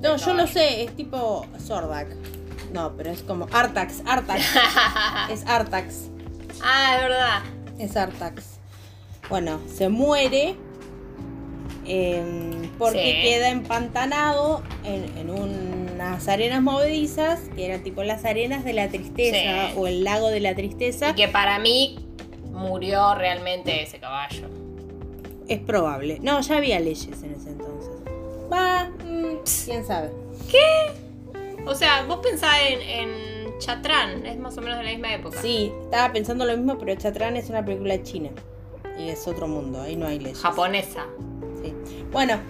[0.00, 2.06] No, yo lo sé, es tipo Zordak.
[2.72, 4.42] No, pero es como Artax, Artax.
[5.30, 6.08] es Artax.
[6.62, 7.42] ah, es verdad.
[7.78, 8.58] Es Artax.
[9.30, 10.56] Bueno, se muere
[11.86, 13.28] em, porque Sí.
[13.28, 19.68] queda empantanado en, en unas arenas movedizas, que eran tipo las arenas de la tristeza
[19.70, 19.74] Sí.
[19.76, 21.10] o el lago de la tristeza.
[21.10, 21.98] Y que para mí
[22.52, 24.48] murió realmente ese caballo.
[25.48, 26.18] Es probable.
[26.20, 27.90] No, ya había leyes en ese entonces.
[28.52, 30.10] Va, mm, quién sabe.
[31.68, 35.40] O sea, vos pensás en, en Chatrán, es más o menos de la misma época.
[35.42, 38.30] Sí, estaba pensando lo mismo, pero Chatrán es una película china.
[38.98, 40.38] Y es otro mundo, ahí no hay leyes.
[40.40, 41.06] Japonesa.
[41.62, 41.74] Sí.
[42.10, 42.40] Bueno,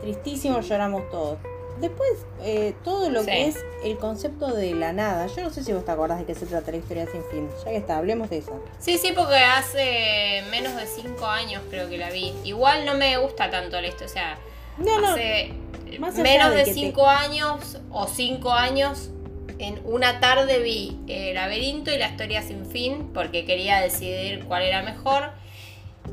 [0.00, 1.38] tristísimo, lloramos todos.
[1.80, 2.10] Después,
[2.42, 3.26] eh, todo lo Sí.
[3.26, 5.26] que es el concepto de la nada.
[5.28, 7.48] Yo no sé si vos te acordás de qué se trata la historia sin fin.
[7.64, 8.62] Ya que está, hablemos de eso.
[8.78, 12.34] Sí, sí, porque hace menos de 5 años creo que la vi.
[12.44, 14.38] Igual no me gusta tanto la historia, o sea,
[14.78, 15.08] No, no.
[15.12, 15.52] hace
[15.98, 19.10] más menos de te- 5 años o 5 años,
[19.58, 24.62] en una tarde vi El laberinto y la historia sin fin, porque quería decidir cuál
[24.62, 25.30] era mejor.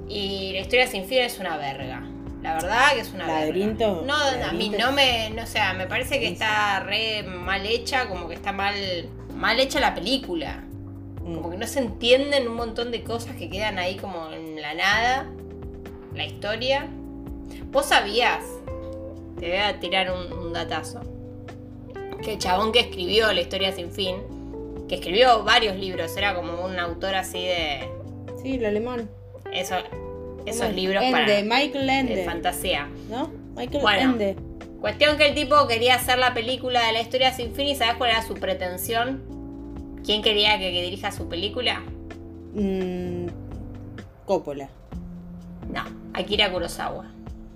[0.08, 2.04] Y la historia sin fin es una verga.
[2.44, 4.08] La verdad que es una Laberinto- verga.
[4.08, 7.66] No, a mí Laberinto no me, no, o sea, me parece que está re mal
[7.66, 8.76] hecha, como que está mal,
[9.36, 10.64] mal hecha la película.
[11.24, 11.36] Mm.
[11.36, 14.74] Como que no se entienden un montón de cosas que quedan ahí como en la
[14.74, 15.28] nada.
[16.14, 16.88] La historia.
[17.72, 18.44] ¿Vos sabías?
[19.40, 21.02] Te voy a tirar un, un datazo.
[22.24, 24.18] Que el chabón que escribió La historia sin fin,
[24.90, 27.90] que escribió varios libros, era como un autor así de
[28.42, 29.10] Sí, el alemán.
[29.54, 29.76] eso,
[30.46, 32.26] esos libros para Michael de Ende.
[32.26, 32.90] fantasía.
[33.10, 33.30] ¿No?
[33.56, 34.12] Michael Bueno.
[34.14, 34.36] Ende.
[34.82, 37.96] Cuestión que el tipo quería hacer la película de la historia sin fin y ¿sabes
[37.96, 39.22] cuál era su pretensión?
[40.06, 41.82] ¿Quién quería que, que dirija su película?
[42.54, 43.28] Mm,
[44.26, 44.70] Coppola.
[45.74, 47.06] No, Akira Kurosawa.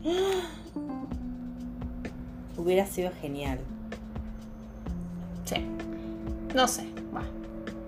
[2.58, 3.60] Hubiera sido genial.
[5.46, 5.56] Sí.
[6.56, 6.84] No sé.
[7.16, 7.24] va.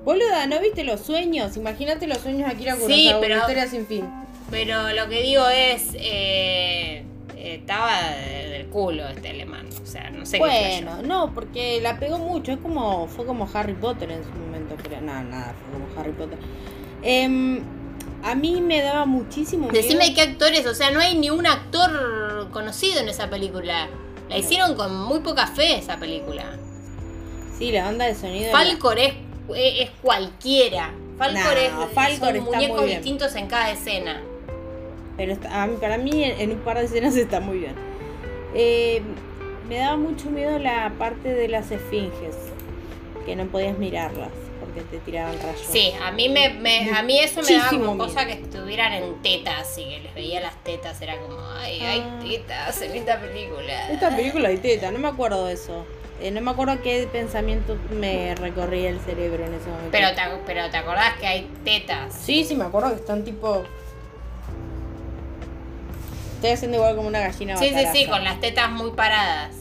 [0.03, 1.55] Boluda, ¿no viste los sueños?
[1.57, 4.05] Imagínate los sueños de Akira Sí, pero- una historia sin fin.
[4.51, 5.93] Pero lo que digo es.
[5.95, 7.03] eh,
[7.35, 9.67] eh, estaba de- del culo este alemán.
[9.81, 12.51] O sea, no sé qué Bueno, no, porque la pegó mucho.
[12.53, 13.07] Es como.
[13.07, 16.37] Fue como Harry Potter en su momento, pero nada, nada, fue como Harry Potter.
[17.01, 17.61] Em,
[18.25, 19.81] a mí me daba muchísimo miedo.
[19.81, 23.87] Decime qué actores, o sea, no hay ni un actor conocido en esa película.
[24.29, 26.43] La hicieron con muy poca fe esa película.
[27.57, 28.51] Sí, la banda de sonido.
[28.51, 29.13] Falcor es,
[29.55, 30.91] es, es cualquiera.
[31.19, 34.19] Falcor No, es Falcor son muñecos distintos en cada escena.
[35.17, 37.75] Pero está- para mí en, en un par de escenas está muy bien.
[38.55, 39.03] Eh,
[39.69, 42.35] me daba mucho miedo la parte de las esfinges.
[43.25, 44.29] Que no podías mirarlas
[44.65, 45.61] porque te tiraban rayos.
[45.69, 47.97] Sí, a mí me, me- a mí eso me daba como miedo.
[47.97, 51.99] cosa que estuvieran en tetas y que les veía las tetas, era como, ay, hay
[52.05, 52.19] Ah.
[52.21, 53.91] tetas en esta película.
[53.91, 55.85] Esta película de teta, no me acuerdo de eso.
[56.21, 59.89] Eh, no me acuerdo qué pensamiento me recorría el cerebro en ese momento.
[59.91, 62.13] Pero te, pero te acordás que hay tetas.
[62.13, 63.63] Sí, sí, me acuerdo que están tipo.
[66.35, 69.55] Estoy haciendo igual como una gallina Sí, sí, sí, con las tetas muy paradas.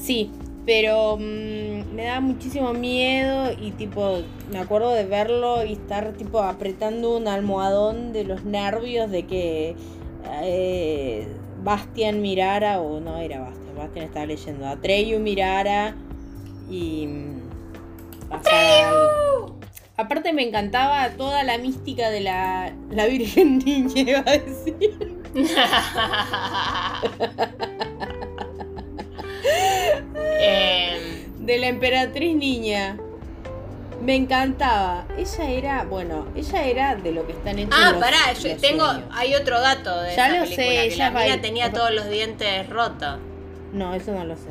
[0.00, 0.30] Sí,
[0.66, 4.20] pero mm, me daba muchísimo miedo y tipo,
[4.52, 9.74] me acuerdo de verlo y estar tipo apretando un almohadón de los nervios de que
[10.44, 11.26] eh,
[11.64, 15.96] Bastian mirara, o no era Bastian, Bastian estaba leyendo, Atreyu mirara
[16.70, 17.08] y...
[17.08, 17.40] mm,
[18.30, 19.56] algo.
[19.96, 25.18] Aparte me encantaba toda la mística de la, la Virgen Niña, iba a decir.
[31.48, 32.98] de la emperatriz niña.
[34.02, 35.06] Me encantaba.
[35.16, 38.60] Ella era, bueno, ella era de lo que están hechos ah, los- pará, yo los
[38.60, 39.08] tengo, sueños.
[39.12, 40.84] hay otro dato de Ya esa lo película, sé, que
[41.24, 43.18] ella la tenía todos los dientes rotos.
[43.72, 44.50] No, eso no lo sé.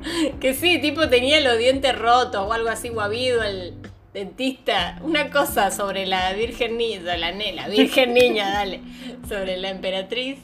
[0.40, 3.74] Que sí, tipo tenía los dientes rotos o algo así, o ha habido el
[4.14, 4.98] dentista.
[5.02, 8.80] Una cosa sobre la Virgen Niña, la nela, Virgen Niña, dale,
[9.28, 10.38] sobre la emperatriz,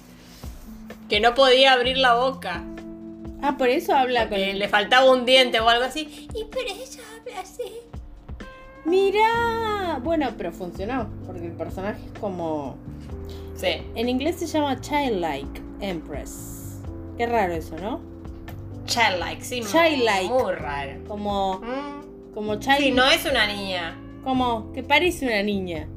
[1.09, 2.65] que no podía abrir la boca,
[3.43, 6.29] Ah, por eso habla con que le faltaba un diente o algo así.
[6.35, 7.63] Y pero ella habla así.
[8.85, 12.77] Mira, bueno, pero funcionó porque el personaje es como
[13.57, 13.83] Sí.
[13.95, 16.81] en inglés se llama Childlike Empress.
[17.19, 18.01] Qué raro eso, ¿no?
[18.85, 19.61] Childlike, sí.
[19.63, 20.29] Childlike.
[20.29, 20.93] Muy raro.
[21.09, 22.33] Como, Mm.
[22.35, 23.97] como child, Sí, no es una niña.
[24.23, 25.89] como que parece una niña.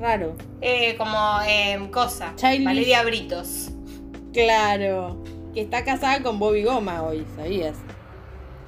[0.00, 0.34] Raro.
[0.60, 1.14] Eh, como
[1.46, 2.32] eh, cosa.
[2.36, 2.64] Childish.
[2.64, 3.70] Valeria Britos.
[4.32, 5.22] Claro.
[5.54, 7.76] Que está casada con Bobby Goma hoy, ¿sabías?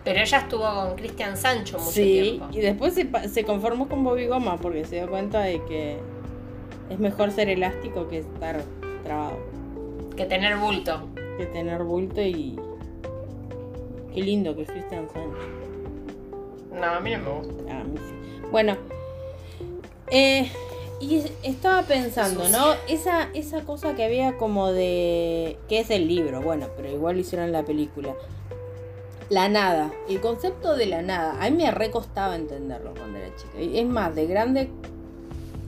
[0.05, 2.49] Pero ella estuvo con Cristian Sancho mucho sí, tiempo.
[2.53, 5.99] y después se, se conformó con Bobby Goma porque se dio cuenta de que
[6.91, 8.63] es mejor ser elástico que estar
[9.05, 9.39] trabado.
[10.17, 11.09] Que tener bulto.
[11.39, 12.59] Que tener bulto y.
[14.13, 15.49] Qué lindo que es Christian Sánchez.
[16.75, 17.63] No, a mí no me gusta.
[17.71, 18.43] Ah, a mí sí.
[18.51, 18.77] Bueno.
[20.11, 20.51] eh,
[21.03, 22.65] y es- estaba pensando, ¿no?
[22.89, 25.59] Esa, esa cosa que había como de.
[25.69, 28.15] que es el libro, bueno, pero igual lo hicieron la película.
[29.29, 29.93] La nada.
[30.09, 31.37] El concepto de la nada.
[31.43, 33.59] A mí me recostaba entenderlo cuando era chica.
[33.59, 34.69] Es más, de grande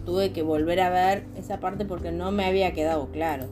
[0.07, 3.47] tuve que volver a ver esa parte porque no me había quedado claro.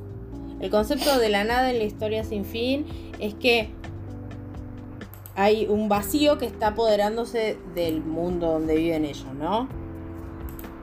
[0.61, 2.85] El concepto de la nada en la historia sin fin
[3.19, 3.71] es que
[5.35, 9.67] hay un vacío que está apoderándose del mundo donde viven ellos, ¿no?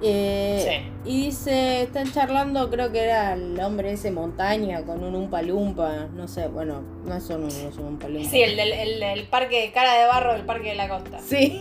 [0.01, 5.41] Eh, Y dice, están charlando, creo que era el hombre ese montaña con un umpa
[5.41, 8.29] lumpa, no sé, bueno, no es un, no es un umpa lumpa.
[8.29, 11.19] Sí, el del el, parque de cara de barro del parque de la costa.
[11.19, 11.59] Sí,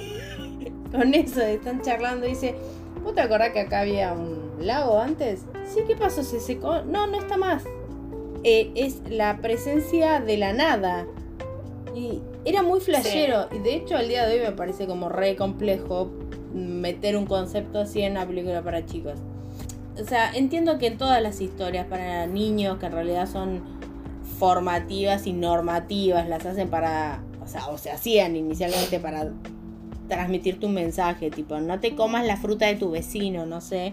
[0.92, 2.26] con eso están charlando.
[2.26, 2.54] Dice,
[3.02, 5.44] ¿vos te acordás que acá había un lago antes?
[5.66, 6.22] Sí, ¿qué pasó?
[6.22, 6.82] ¿Se secó?
[6.82, 7.64] No, no está más.
[8.44, 11.06] Eh, es la presencia de la nada.
[11.94, 13.48] Y era muy flashero.
[13.52, 16.10] Y de hecho, al día de hoy me parece como re complejo
[16.58, 19.14] meter un concepto así en una película para chicos.
[20.00, 23.62] O sea, entiendo que todas las historias para niños que en realidad son
[24.38, 29.28] formativas y normativas las hacen para, o sea, o se hacían inicialmente para
[30.08, 33.92] transmitirte un mensaje, tipo, no te comas la fruta de tu vecino, no sé,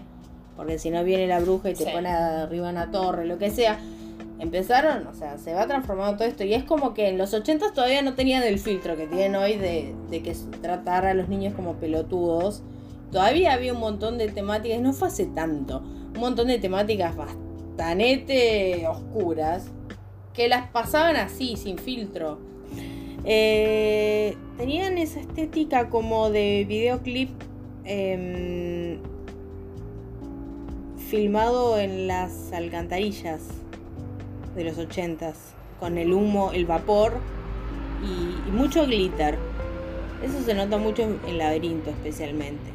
[0.56, 1.90] porque si no viene la bruja y te Sí.
[1.92, 3.78] pone arriba una torre, lo que sea.
[4.38, 7.72] Empezaron, o sea, se va transformando todo esto y es como que en los 80
[7.72, 11.54] todavía no tenían el filtro que tienen hoy de, de que tratar a los niños
[11.54, 12.62] como pelotudos.
[13.10, 18.86] Todavía había un montón de temáticas, no fue hace tanto, un montón de temáticas bastante
[18.86, 19.70] oscuras
[20.34, 22.38] que las pasaban así, sin filtro.
[23.24, 27.30] Eh, tenían esa estética como de videoclip
[27.84, 28.98] em,
[31.08, 33.42] filmado en las alcantarillas
[34.56, 37.12] de los ochentas, con el humo, el vapor
[38.02, 39.38] y, y mucho glitter.
[40.24, 42.70] Eso se nota mucho en Laberinto especialmente.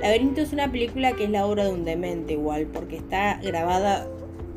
[0.00, 4.06] Laberinto es una película que es la obra de un demente igual, porque está grabada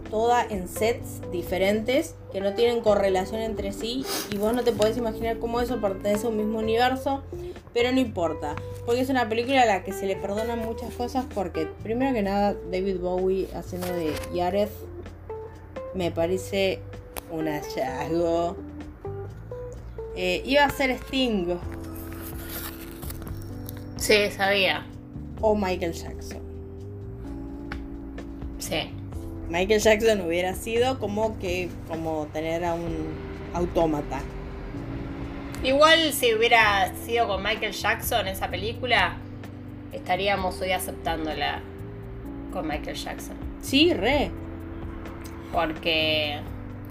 [0.09, 4.97] toda en sets diferentes que no tienen correlación entre sí y vos no te podés
[4.97, 7.23] imaginar cómo eso pertenece a un mismo universo,
[7.73, 11.25] pero no importa, porque es una película a la que se le perdonan muchas cosas
[11.33, 14.71] porque primero que nada David Bowie haciendo de Yareth
[15.93, 16.79] me parece
[17.31, 18.57] un hallazgo.
[20.15, 21.55] Eh, iba a ser Sting
[23.97, 24.85] Sí, sabía.
[25.41, 26.39] o Michael Jackson.
[28.57, 28.91] Sí.
[29.49, 33.07] Michael Jackson hubiera sido como que como tener a un
[33.53, 34.21] autómata.
[35.63, 39.17] Igual si hubiera sido con Michael Jackson esa película,
[39.91, 41.61] estaríamos hoy aceptándola
[42.53, 43.35] con Michael Jackson.
[43.61, 44.31] Sí, re.
[45.53, 46.39] Porque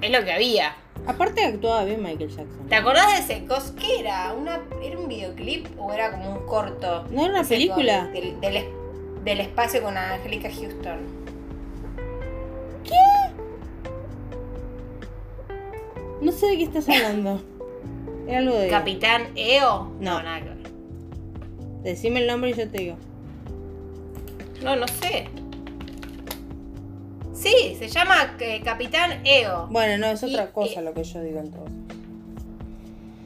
[0.00, 0.74] es lo que había.
[1.06, 2.68] Aparte actuaba bien Michael Jackson.
[2.68, 3.72] ¿Te acordás de ese cos?
[3.78, 4.32] ¿Qué era?
[4.34, 7.04] Una, ¿Era un videoclip o era como un corto?
[7.10, 8.06] No era una película.
[8.08, 8.64] del, del es-
[9.24, 10.98] del espacio con Angélica Houston.
[16.20, 17.40] No sé de qué estás hablando.
[18.26, 18.68] Era algo de.
[18.68, 19.92] Capitán EO.
[20.00, 20.22] No.
[20.22, 20.58] nada que ver.
[21.82, 22.96] Decime el nombre y yo te digo.
[24.62, 25.28] No, no sé.
[27.40, 29.66] Sí, se llama eh, Capitán EO.
[29.68, 31.72] Bueno, no, es Y- otra cosa y- lo que yo digo entonces.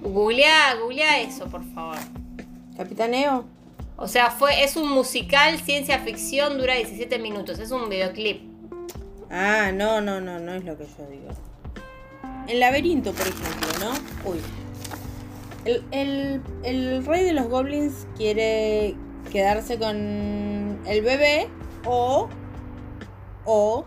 [0.02, 1.96] Googlea, googlea eso, por favor.
[2.76, 3.44] Capitán EO.
[3.96, 7.58] O sea, fue, es un musical, ciencia ficción, dura 17 minutos.
[7.58, 8.42] Es un videoclip.
[9.30, 11.28] Ah, no, no, no, no es lo que yo digo.
[12.48, 14.30] El laberinto, por ejemplo, ¿no?
[14.30, 14.38] Uy.
[15.64, 18.96] El, el, el rey de los goblins quiere
[19.30, 21.48] quedarse con el bebé
[21.86, 22.28] o.
[23.44, 23.84] O.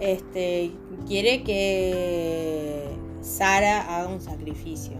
[0.00, 0.70] Este.
[1.06, 2.84] Quiere que
[3.22, 4.92] Sara haga un sacrificio.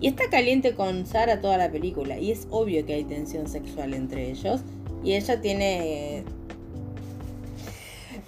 [0.00, 2.18] Y está caliente con Sara toda la película.
[2.18, 4.60] Y es obvio que hay tensión sexual entre ellos.
[5.04, 6.24] Y ella tiene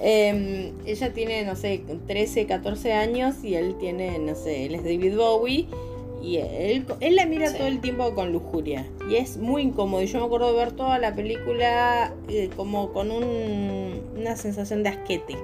[0.03, 4.83] Em, ella tiene, no sé, 13, 14 años y él tiene, no sé, él es
[4.83, 5.67] David Bowie
[6.23, 7.59] y él, él la mira Sí.
[7.59, 10.03] todo el tiempo con lujuria y es muy incómodo.
[10.03, 14.83] Y yo me acuerdo de ver toda la película eh, como con un- una sensación
[14.83, 15.37] de asquete.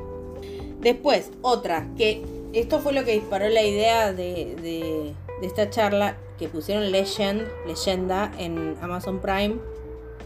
[0.86, 2.22] Después, otra, que
[2.52, 7.42] esto fue lo que disparó la idea de, de, de esta charla que pusieron Legend,
[7.66, 9.56] leyenda en Amazon Prime.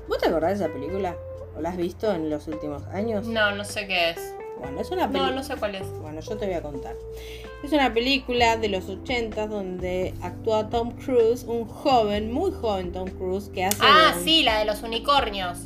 [0.06, 1.16] ¿Vos te acordás de esa película?
[1.56, 3.26] ¿O la has visto en los últimos años?
[3.26, 4.34] No, no sé qué es.
[4.60, 5.34] Bueno, es una No, película.
[5.36, 5.88] no sé cuál es.
[6.02, 6.94] Bueno, yo te voy a contar.
[7.64, 13.08] Es una película de los 80 donde actúa Tom Cruise, un joven, muy joven Tom
[13.08, 13.78] Cruise, que hace.
[13.80, 15.56] Ah, un- sí, la de los unicornios.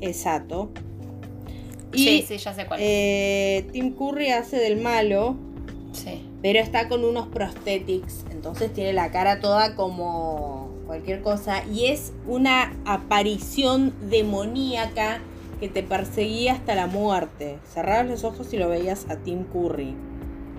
[0.00, 0.70] Exacto.
[1.94, 5.36] Y sí, sí, ya sé cuál eh, Tim Curry hace del malo,
[5.92, 6.26] Sí.
[6.42, 8.24] pero está con unos prosthetics.
[8.30, 11.62] Entonces tiene la cara toda como cualquier cosa.
[11.64, 15.20] Y es una aparición demoníaca
[15.60, 17.58] que te perseguía hasta la muerte.
[17.72, 19.94] Cerrabas los ojos y lo veías a Tim Curry.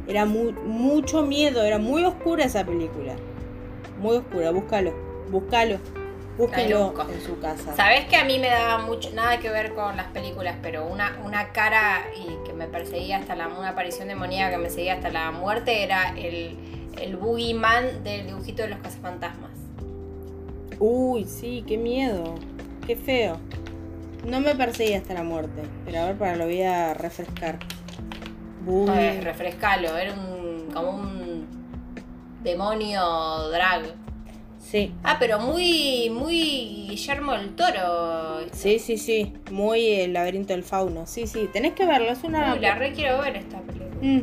[0.07, 3.15] Era mu- mucho miedo, era muy oscura esa película.
[4.01, 4.93] Muy oscura, búscalo,
[5.31, 5.77] búscalo.
[6.37, 7.11] Ahí lo Búsquelo busco.
[7.11, 7.75] en su casa.
[7.75, 11.17] Sabes que a mí me daba mucho, nada que ver con las películas, pero una,
[11.23, 15.09] una cara y que me perseguía hasta la, una aparición demoníaca que me seguía hasta
[15.09, 16.57] la muerte era el,
[16.99, 19.51] el boogeyman del dibujito de los cazafantasmas.
[20.79, 22.35] Uy, sí, qué miedo.
[22.85, 23.37] Qué feo.
[24.25, 25.61] No me perseguía hasta la muerte.
[25.85, 27.59] Pero a ver, para lo voy a refrescar.
[28.67, 28.89] Uy.
[28.89, 31.47] A ver, refrescalo, era un, como un
[32.43, 33.83] demonio drag.
[34.69, 38.39] Sí, Ah, pero muy, muy Guillermo del Toro.
[38.51, 39.31] sí, sí, sí.
[39.51, 41.05] Muy el laberinto del fauno.
[41.05, 41.47] Sí, sí.
[41.53, 42.09] Tenés que verlo.
[42.09, 42.53] Es una.
[42.53, 43.89] Uy, la re quiero ver esta película.
[44.01, 44.21] Mm,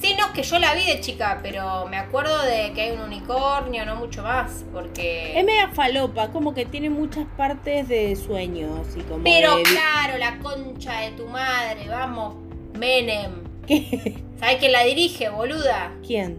[0.00, 2.90] Sí, no, es que yo la vi de chica, pero me acuerdo de que hay
[2.92, 5.36] un unicornio, no mucho más, porque...
[5.36, 6.28] Es media falopa.
[6.28, 8.86] Como que tiene muchas partes de sueños.
[8.96, 12.36] Y como Pero de- claro, la concha de tu madre, vamos,
[12.78, 13.42] Menem.
[13.66, 14.14] ¿Qué?
[14.38, 15.90] ¿Sabes quién la dirige, boluda?
[16.06, 16.38] ¿Quién?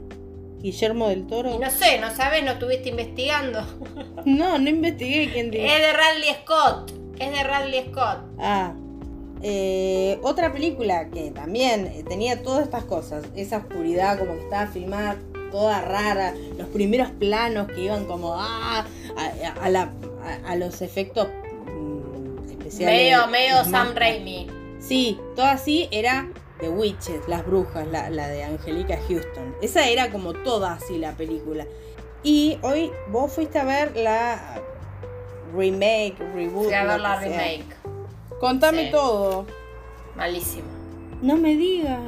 [0.62, 1.56] ¿Guillermo del Toro?
[1.56, 3.62] Y no sé, no sabes, no estuviste investigando.
[4.26, 5.64] No, no investigué quién dijo.
[5.66, 6.92] Es de Radley Scott.
[7.20, 8.20] Es de Radley Scott.
[8.38, 8.74] Ah.
[9.42, 15.16] Eh, otra película que también tenía todas estas cosas, esa oscuridad como que estaba filmada
[15.52, 18.86] toda rara, los primeros planos que iban como ah,
[19.16, 19.94] a, a la-
[20.46, 21.28] a- a los efectos
[21.68, 22.96] mm, especiales.
[22.98, 24.48] Medio, medio Sam Raimi.
[24.82, 26.28] Sí, todo así era
[26.60, 29.56] The Witches, las brujas, la, la de Angelica Houston.
[29.62, 31.66] Esa era como toda así la película.
[32.24, 34.62] Y hoy vos fuiste a ver la
[35.56, 36.66] remake, reboot.
[36.66, 37.30] Fui a ver la sea.
[37.30, 37.76] remake.
[38.40, 38.92] Contame Sí.
[38.92, 39.46] todo.
[40.16, 40.68] Malísimo.
[41.22, 42.00] No me digas.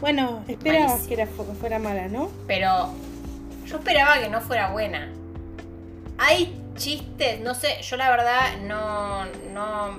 [0.00, 1.08] Bueno, esperabas Malísimo.
[1.08, 2.28] que, era, que fuera mala, ¿no?
[2.46, 2.88] Pero
[3.66, 5.10] yo esperaba que no fuera buena.
[6.18, 9.24] Hay chistes, no sé, yo la verdad no,
[9.54, 9.96] no,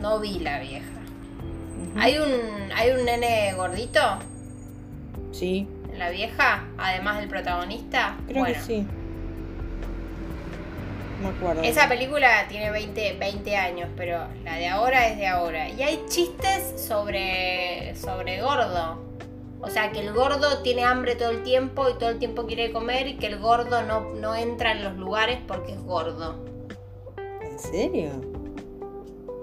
[0.00, 0.86] no vi la vieja.
[1.98, 4.00] ¿Hay un, ¿Hay un nene gordito
[5.32, 6.64] Sí, en la vieja?
[6.78, 8.16] Además del protagonista.
[8.26, 8.86] creo bueno, que sí.
[11.20, 11.62] No me acuerdo.
[11.62, 15.68] Esa película tiene 20, 20 años, pero la de ahora es de ahora.
[15.70, 19.02] Y hay chistes sobre, sobre gordo.
[19.60, 22.72] O sea, que el gordo tiene hambre todo el tiempo y todo el tiempo quiere
[22.72, 26.44] comer y que el gordo no, no entra en los lugares porque es gordo.
[27.42, 28.10] ¿En serio?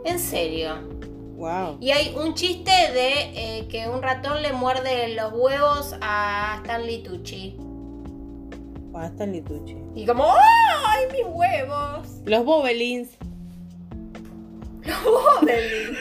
[0.06, 0.76] En serio.
[1.36, 1.78] Wow.
[1.82, 7.04] Y hay un chiste de eh, que un ratón le muerde los huevos a Stanley
[7.04, 7.58] Tucci.
[9.02, 9.76] Está en Litucci.
[9.96, 12.08] Y como, ¡ay, mis huevos!
[12.26, 13.10] Los Bobelins.
[15.04, 15.98] Bobelins.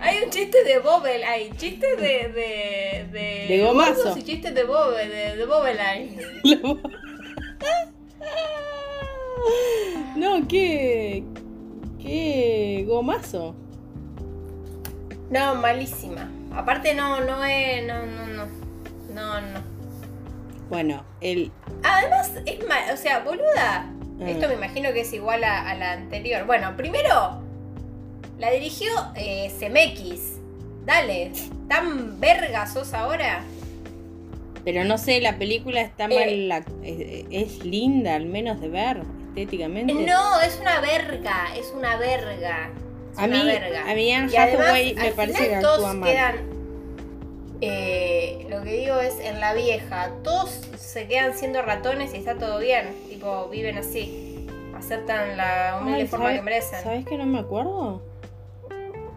[0.00, 2.28] Hay un chiste de Bobel, hay chistes de.
[2.28, 3.08] de.
[3.10, 3.46] de.
[3.48, 4.18] De gomazo.
[4.18, 5.46] Y chistes de Bobel, de, de
[10.16, 11.24] no, qué.
[12.04, 13.54] Qué gomazo.
[15.30, 16.30] No, malísima.
[16.54, 17.84] Aparte, no, no es.
[17.86, 18.46] No, no, no.
[19.14, 19.60] No, no.
[20.68, 21.50] Bueno, el.
[21.82, 22.82] Además, es mal.
[22.92, 23.90] O sea, boluda.
[24.20, 24.28] Ah.
[24.28, 26.44] Esto me imagino que es igual a, a la anterior.
[26.46, 27.40] Bueno, primero.
[28.38, 29.50] La dirigió eh.
[30.84, 31.32] Dale.
[31.68, 33.42] ¿Tan verga sos ahora?
[34.62, 36.08] Pero no sé, la película está Eh.
[36.08, 36.48] mal.
[36.48, 39.02] la- es, es linda, al menos de ver,
[39.34, 39.92] estéticamente.
[39.94, 42.70] No, es una verga, es una verga.
[43.12, 43.82] Es A una mí- verga.
[43.90, 46.10] a mí Anne Y además, Hathaway me al parece final que todos mal.
[46.10, 46.54] quedan.
[47.60, 52.34] eh, lo que digo es, en la vieja, todos se quedan siendo ratones y está
[52.36, 52.94] todo bien.
[53.08, 54.46] Tipo, viven así.
[54.76, 56.82] Aceptan la humilde Ay, forma ¿sabes- que merecen.
[56.82, 58.02] ¿Sabes que no me acuerdo?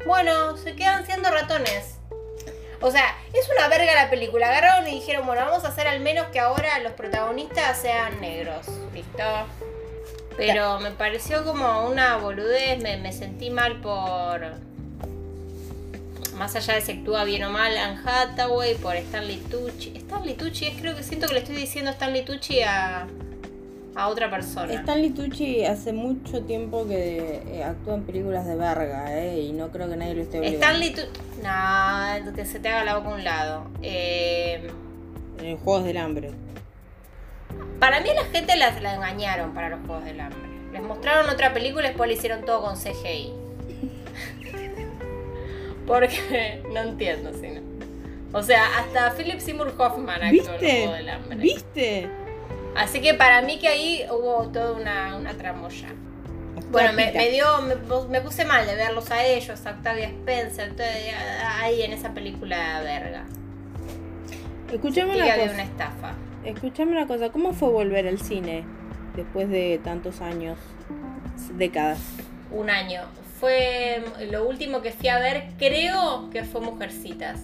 [0.05, 1.95] Bueno, se quedan siendo ratones.
[2.79, 3.03] O sea,
[3.33, 4.47] es una verga la película.
[4.49, 8.67] Agarraron y dijeron, bueno, vamos a hacer al menos que ahora los protagonistas sean negros.
[8.93, 9.23] ¿Listo?
[10.37, 14.67] Pero me pareció como una boludez, me, me sentí mal por...
[16.37, 19.93] Más allá de si actúa bien o mal Anne Hathaway, por Stanley Tucci.
[19.97, 23.07] Stanley Tucci, es, creo que siento que le estoy diciendo Stanley Tucci a,
[23.95, 24.71] a otra persona.
[24.71, 29.41] Stanley Tucci hace mucho tiempo que eh, actúa en películas de verga, ¿eh?
[29.41, 30.63] Y no creo que nadie lo esté obligando.
[30.63, 31.21] Stanley Tucci...
[31.41, 33.63] No, que se te haga la boca a un lado.
[33.81, 34.69] Eh,
[35.41, 36.29] en Juegos del Hambre.
[37.79, 40.49] Para mí la gente las, la engañaron para los Juegos del Hambre.
[40.73, 43.33] Les mostraron otra película y después le hicieron todo con CGI.
[45.87, 47.61] Porque no entiendo si no.
[48.33, 50.77] O sea, hasta Philip Seymour Hoffman actuó en los ¿Viste?
[50.77, 51.37] Juegos del Hambre.
[51.37, 52.09] ¿Viste?
[52.75, 55.87] Así que para mí que ahí hubo toda una, una tramoya.
[56.69, 57.75] Bueno, me, me dio, me,
[58.09, 60.85] me puse mal de verlos a ellos, a Octavia Spencer, todo,
[61.59, 63.25] ahí en esa película verga.
[64.71, 65.63] Escuchame una había una cosa.
[65.63, 66.13] estafa.
[66.47, 67.29] Escuchame una cosa.
[67.29, 68.63] ¿Cómo fue volver al cine
[69.17, 70.57] después de tantos años,
[71.55, 71.99] décadas?
[72.51, 73.01] Un año.
[73.37, 77.41] Fue lo último que fui a ver, creo que fue Mujercitas.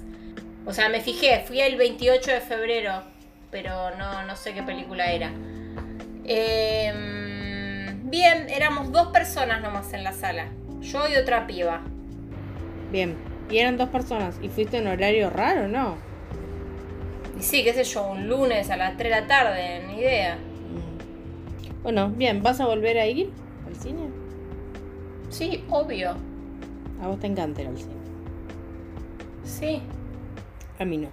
[0.66, 3.04] O sea, me fijé, fui el 28 de febrero,
[3.52, 5.32] pero no, no sé qué película era.
[6.24, 10.48] Em, bien, éramos dos personas nomás en la sala.
[10.80, 11.82] Yo y otra piba.
[12.90, 13.18] Bien.
[13.50, 14.40] Y eran dos personas.
[14.42, 16.13] ¿Y fuiste en horario raro, no?
[17.44, 20.38] Y sí, qué sé yo, un lunes a las 3 de la tarde, ni idea.
[21.82, 22.42] Bueno, bien.
[22.42, 23.32] ¿Vas a volver a ir
[23.68, 24.08] al cine?
[25.30, 26.16] Sí, obvio.
[27.02, 27.92] A vos te encanta ir al cine.
[29.44, 29.82] Sí.
[30.80, 31.10] A mí no.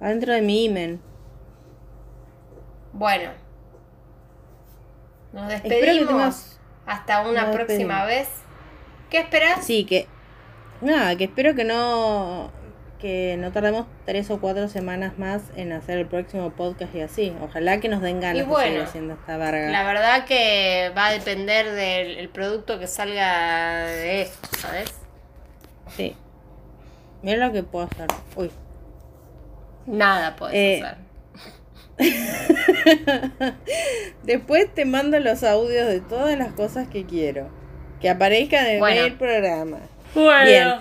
[0.00, 1.00] Adentro de mi imen.
[2.92, 3.30] Bueno.
[5.32, 6.08] Nos Espero que despedimos.
[6.08, 8.06] tengas- Hasta una Nos próxima despedimos.
[8.06, 8.28] vez.
[9.10, 9.64] ¿Qué esperas?
[9.64, 10.08] Sí, que.
[10.80, 12.50] Nada, que espero que no.
[13.00, 17.32] Que no tardemos tres o cuatro semanas más en hacer el próximo podcast y así.
[17.42, 19.70] Ojalá que nos den ganas Y de seguir haciendo esta verga.
[19.70, 24.92] La verdad que va a depender del el producto que salga de esto, ¿sabes?
[25.96, 26.14] Sí.
[27.22, 28.06] Mira lo que puedo hacer.
[28.36, 28.50] Uy.
[29.86, 30.98] Nada puedes Eh, hacer.
[34.24, 37.48] Después te mando los audios de todas las cosas que quiero.
[38.00, 39.02] Que aparezcan en Bueno.
[39.06, 39.78] el programa.
[40.14, 40.44] Bueno.
[40.44, 40.74] bien.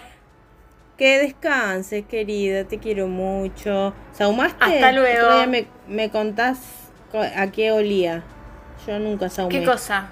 [0.98, 2.66] Que descanses, querida.
[2.66, 3.94] Te quiero mucho.
[4.14, 4.58] ¿Saumaste?
[4.60, 5.26] Hasta luego.
[5.28, 6.60] Otro día me, me contás
[7.12, 8.24] co- a qué olía.
[8.86, 9.60] Yo nunca saumé.
[9.60, 10.08] ¿Qué cosa?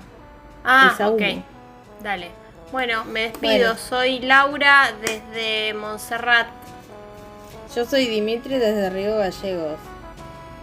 [0.64, 1.22] Ah, ok.
[2.02, 2.30] Dale.
[2.72, 3.52] Bueno, me despido.
[3.74, 3.78] Bueno.
[3.78, 6.48] Soy Laura desde Montserrat.
[7.76, 9.78] Yo soy Dimitri desde Río Gallegos.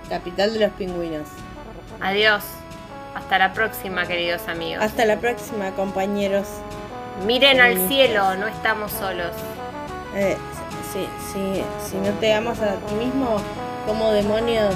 [0.09, 1.29] Capital de los pingüinos.
[2.01, 2.43] Adiós.
[3.15, 4.83] Hasta la próxima, queridos amigos.
[4.85, 6.47] Hasta la próxima, compañeros.
[7.23, 9.31] Miren al cielo, no estamos solos.
[10.15, 10.37] Eh,
[10.93, 13.37] si, si, si no te amas a ti mismo,
[13.87, 14.75] ¿cómo demonios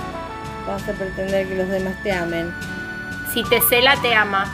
[0.66, 2.54] vas a pretender que los demás te amen?
[3.34, 4.46] Si te cela, te ama.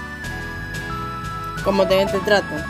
[1.62, 2.64] Como te ven, te tratan.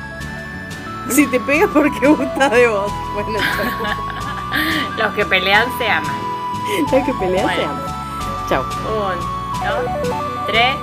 [1.10, 2.92] Si te pegas porque gusta de vos.
[3.14, 3.38] Bueno.
[4.98, 6.16] Los que pelean se aman.
[6.92, 7.82] Los que pelean se aman.
[8.48, 8.62] Chao.
[8.62, 9.18] Un,
[9.66, 10.76] dos, tres.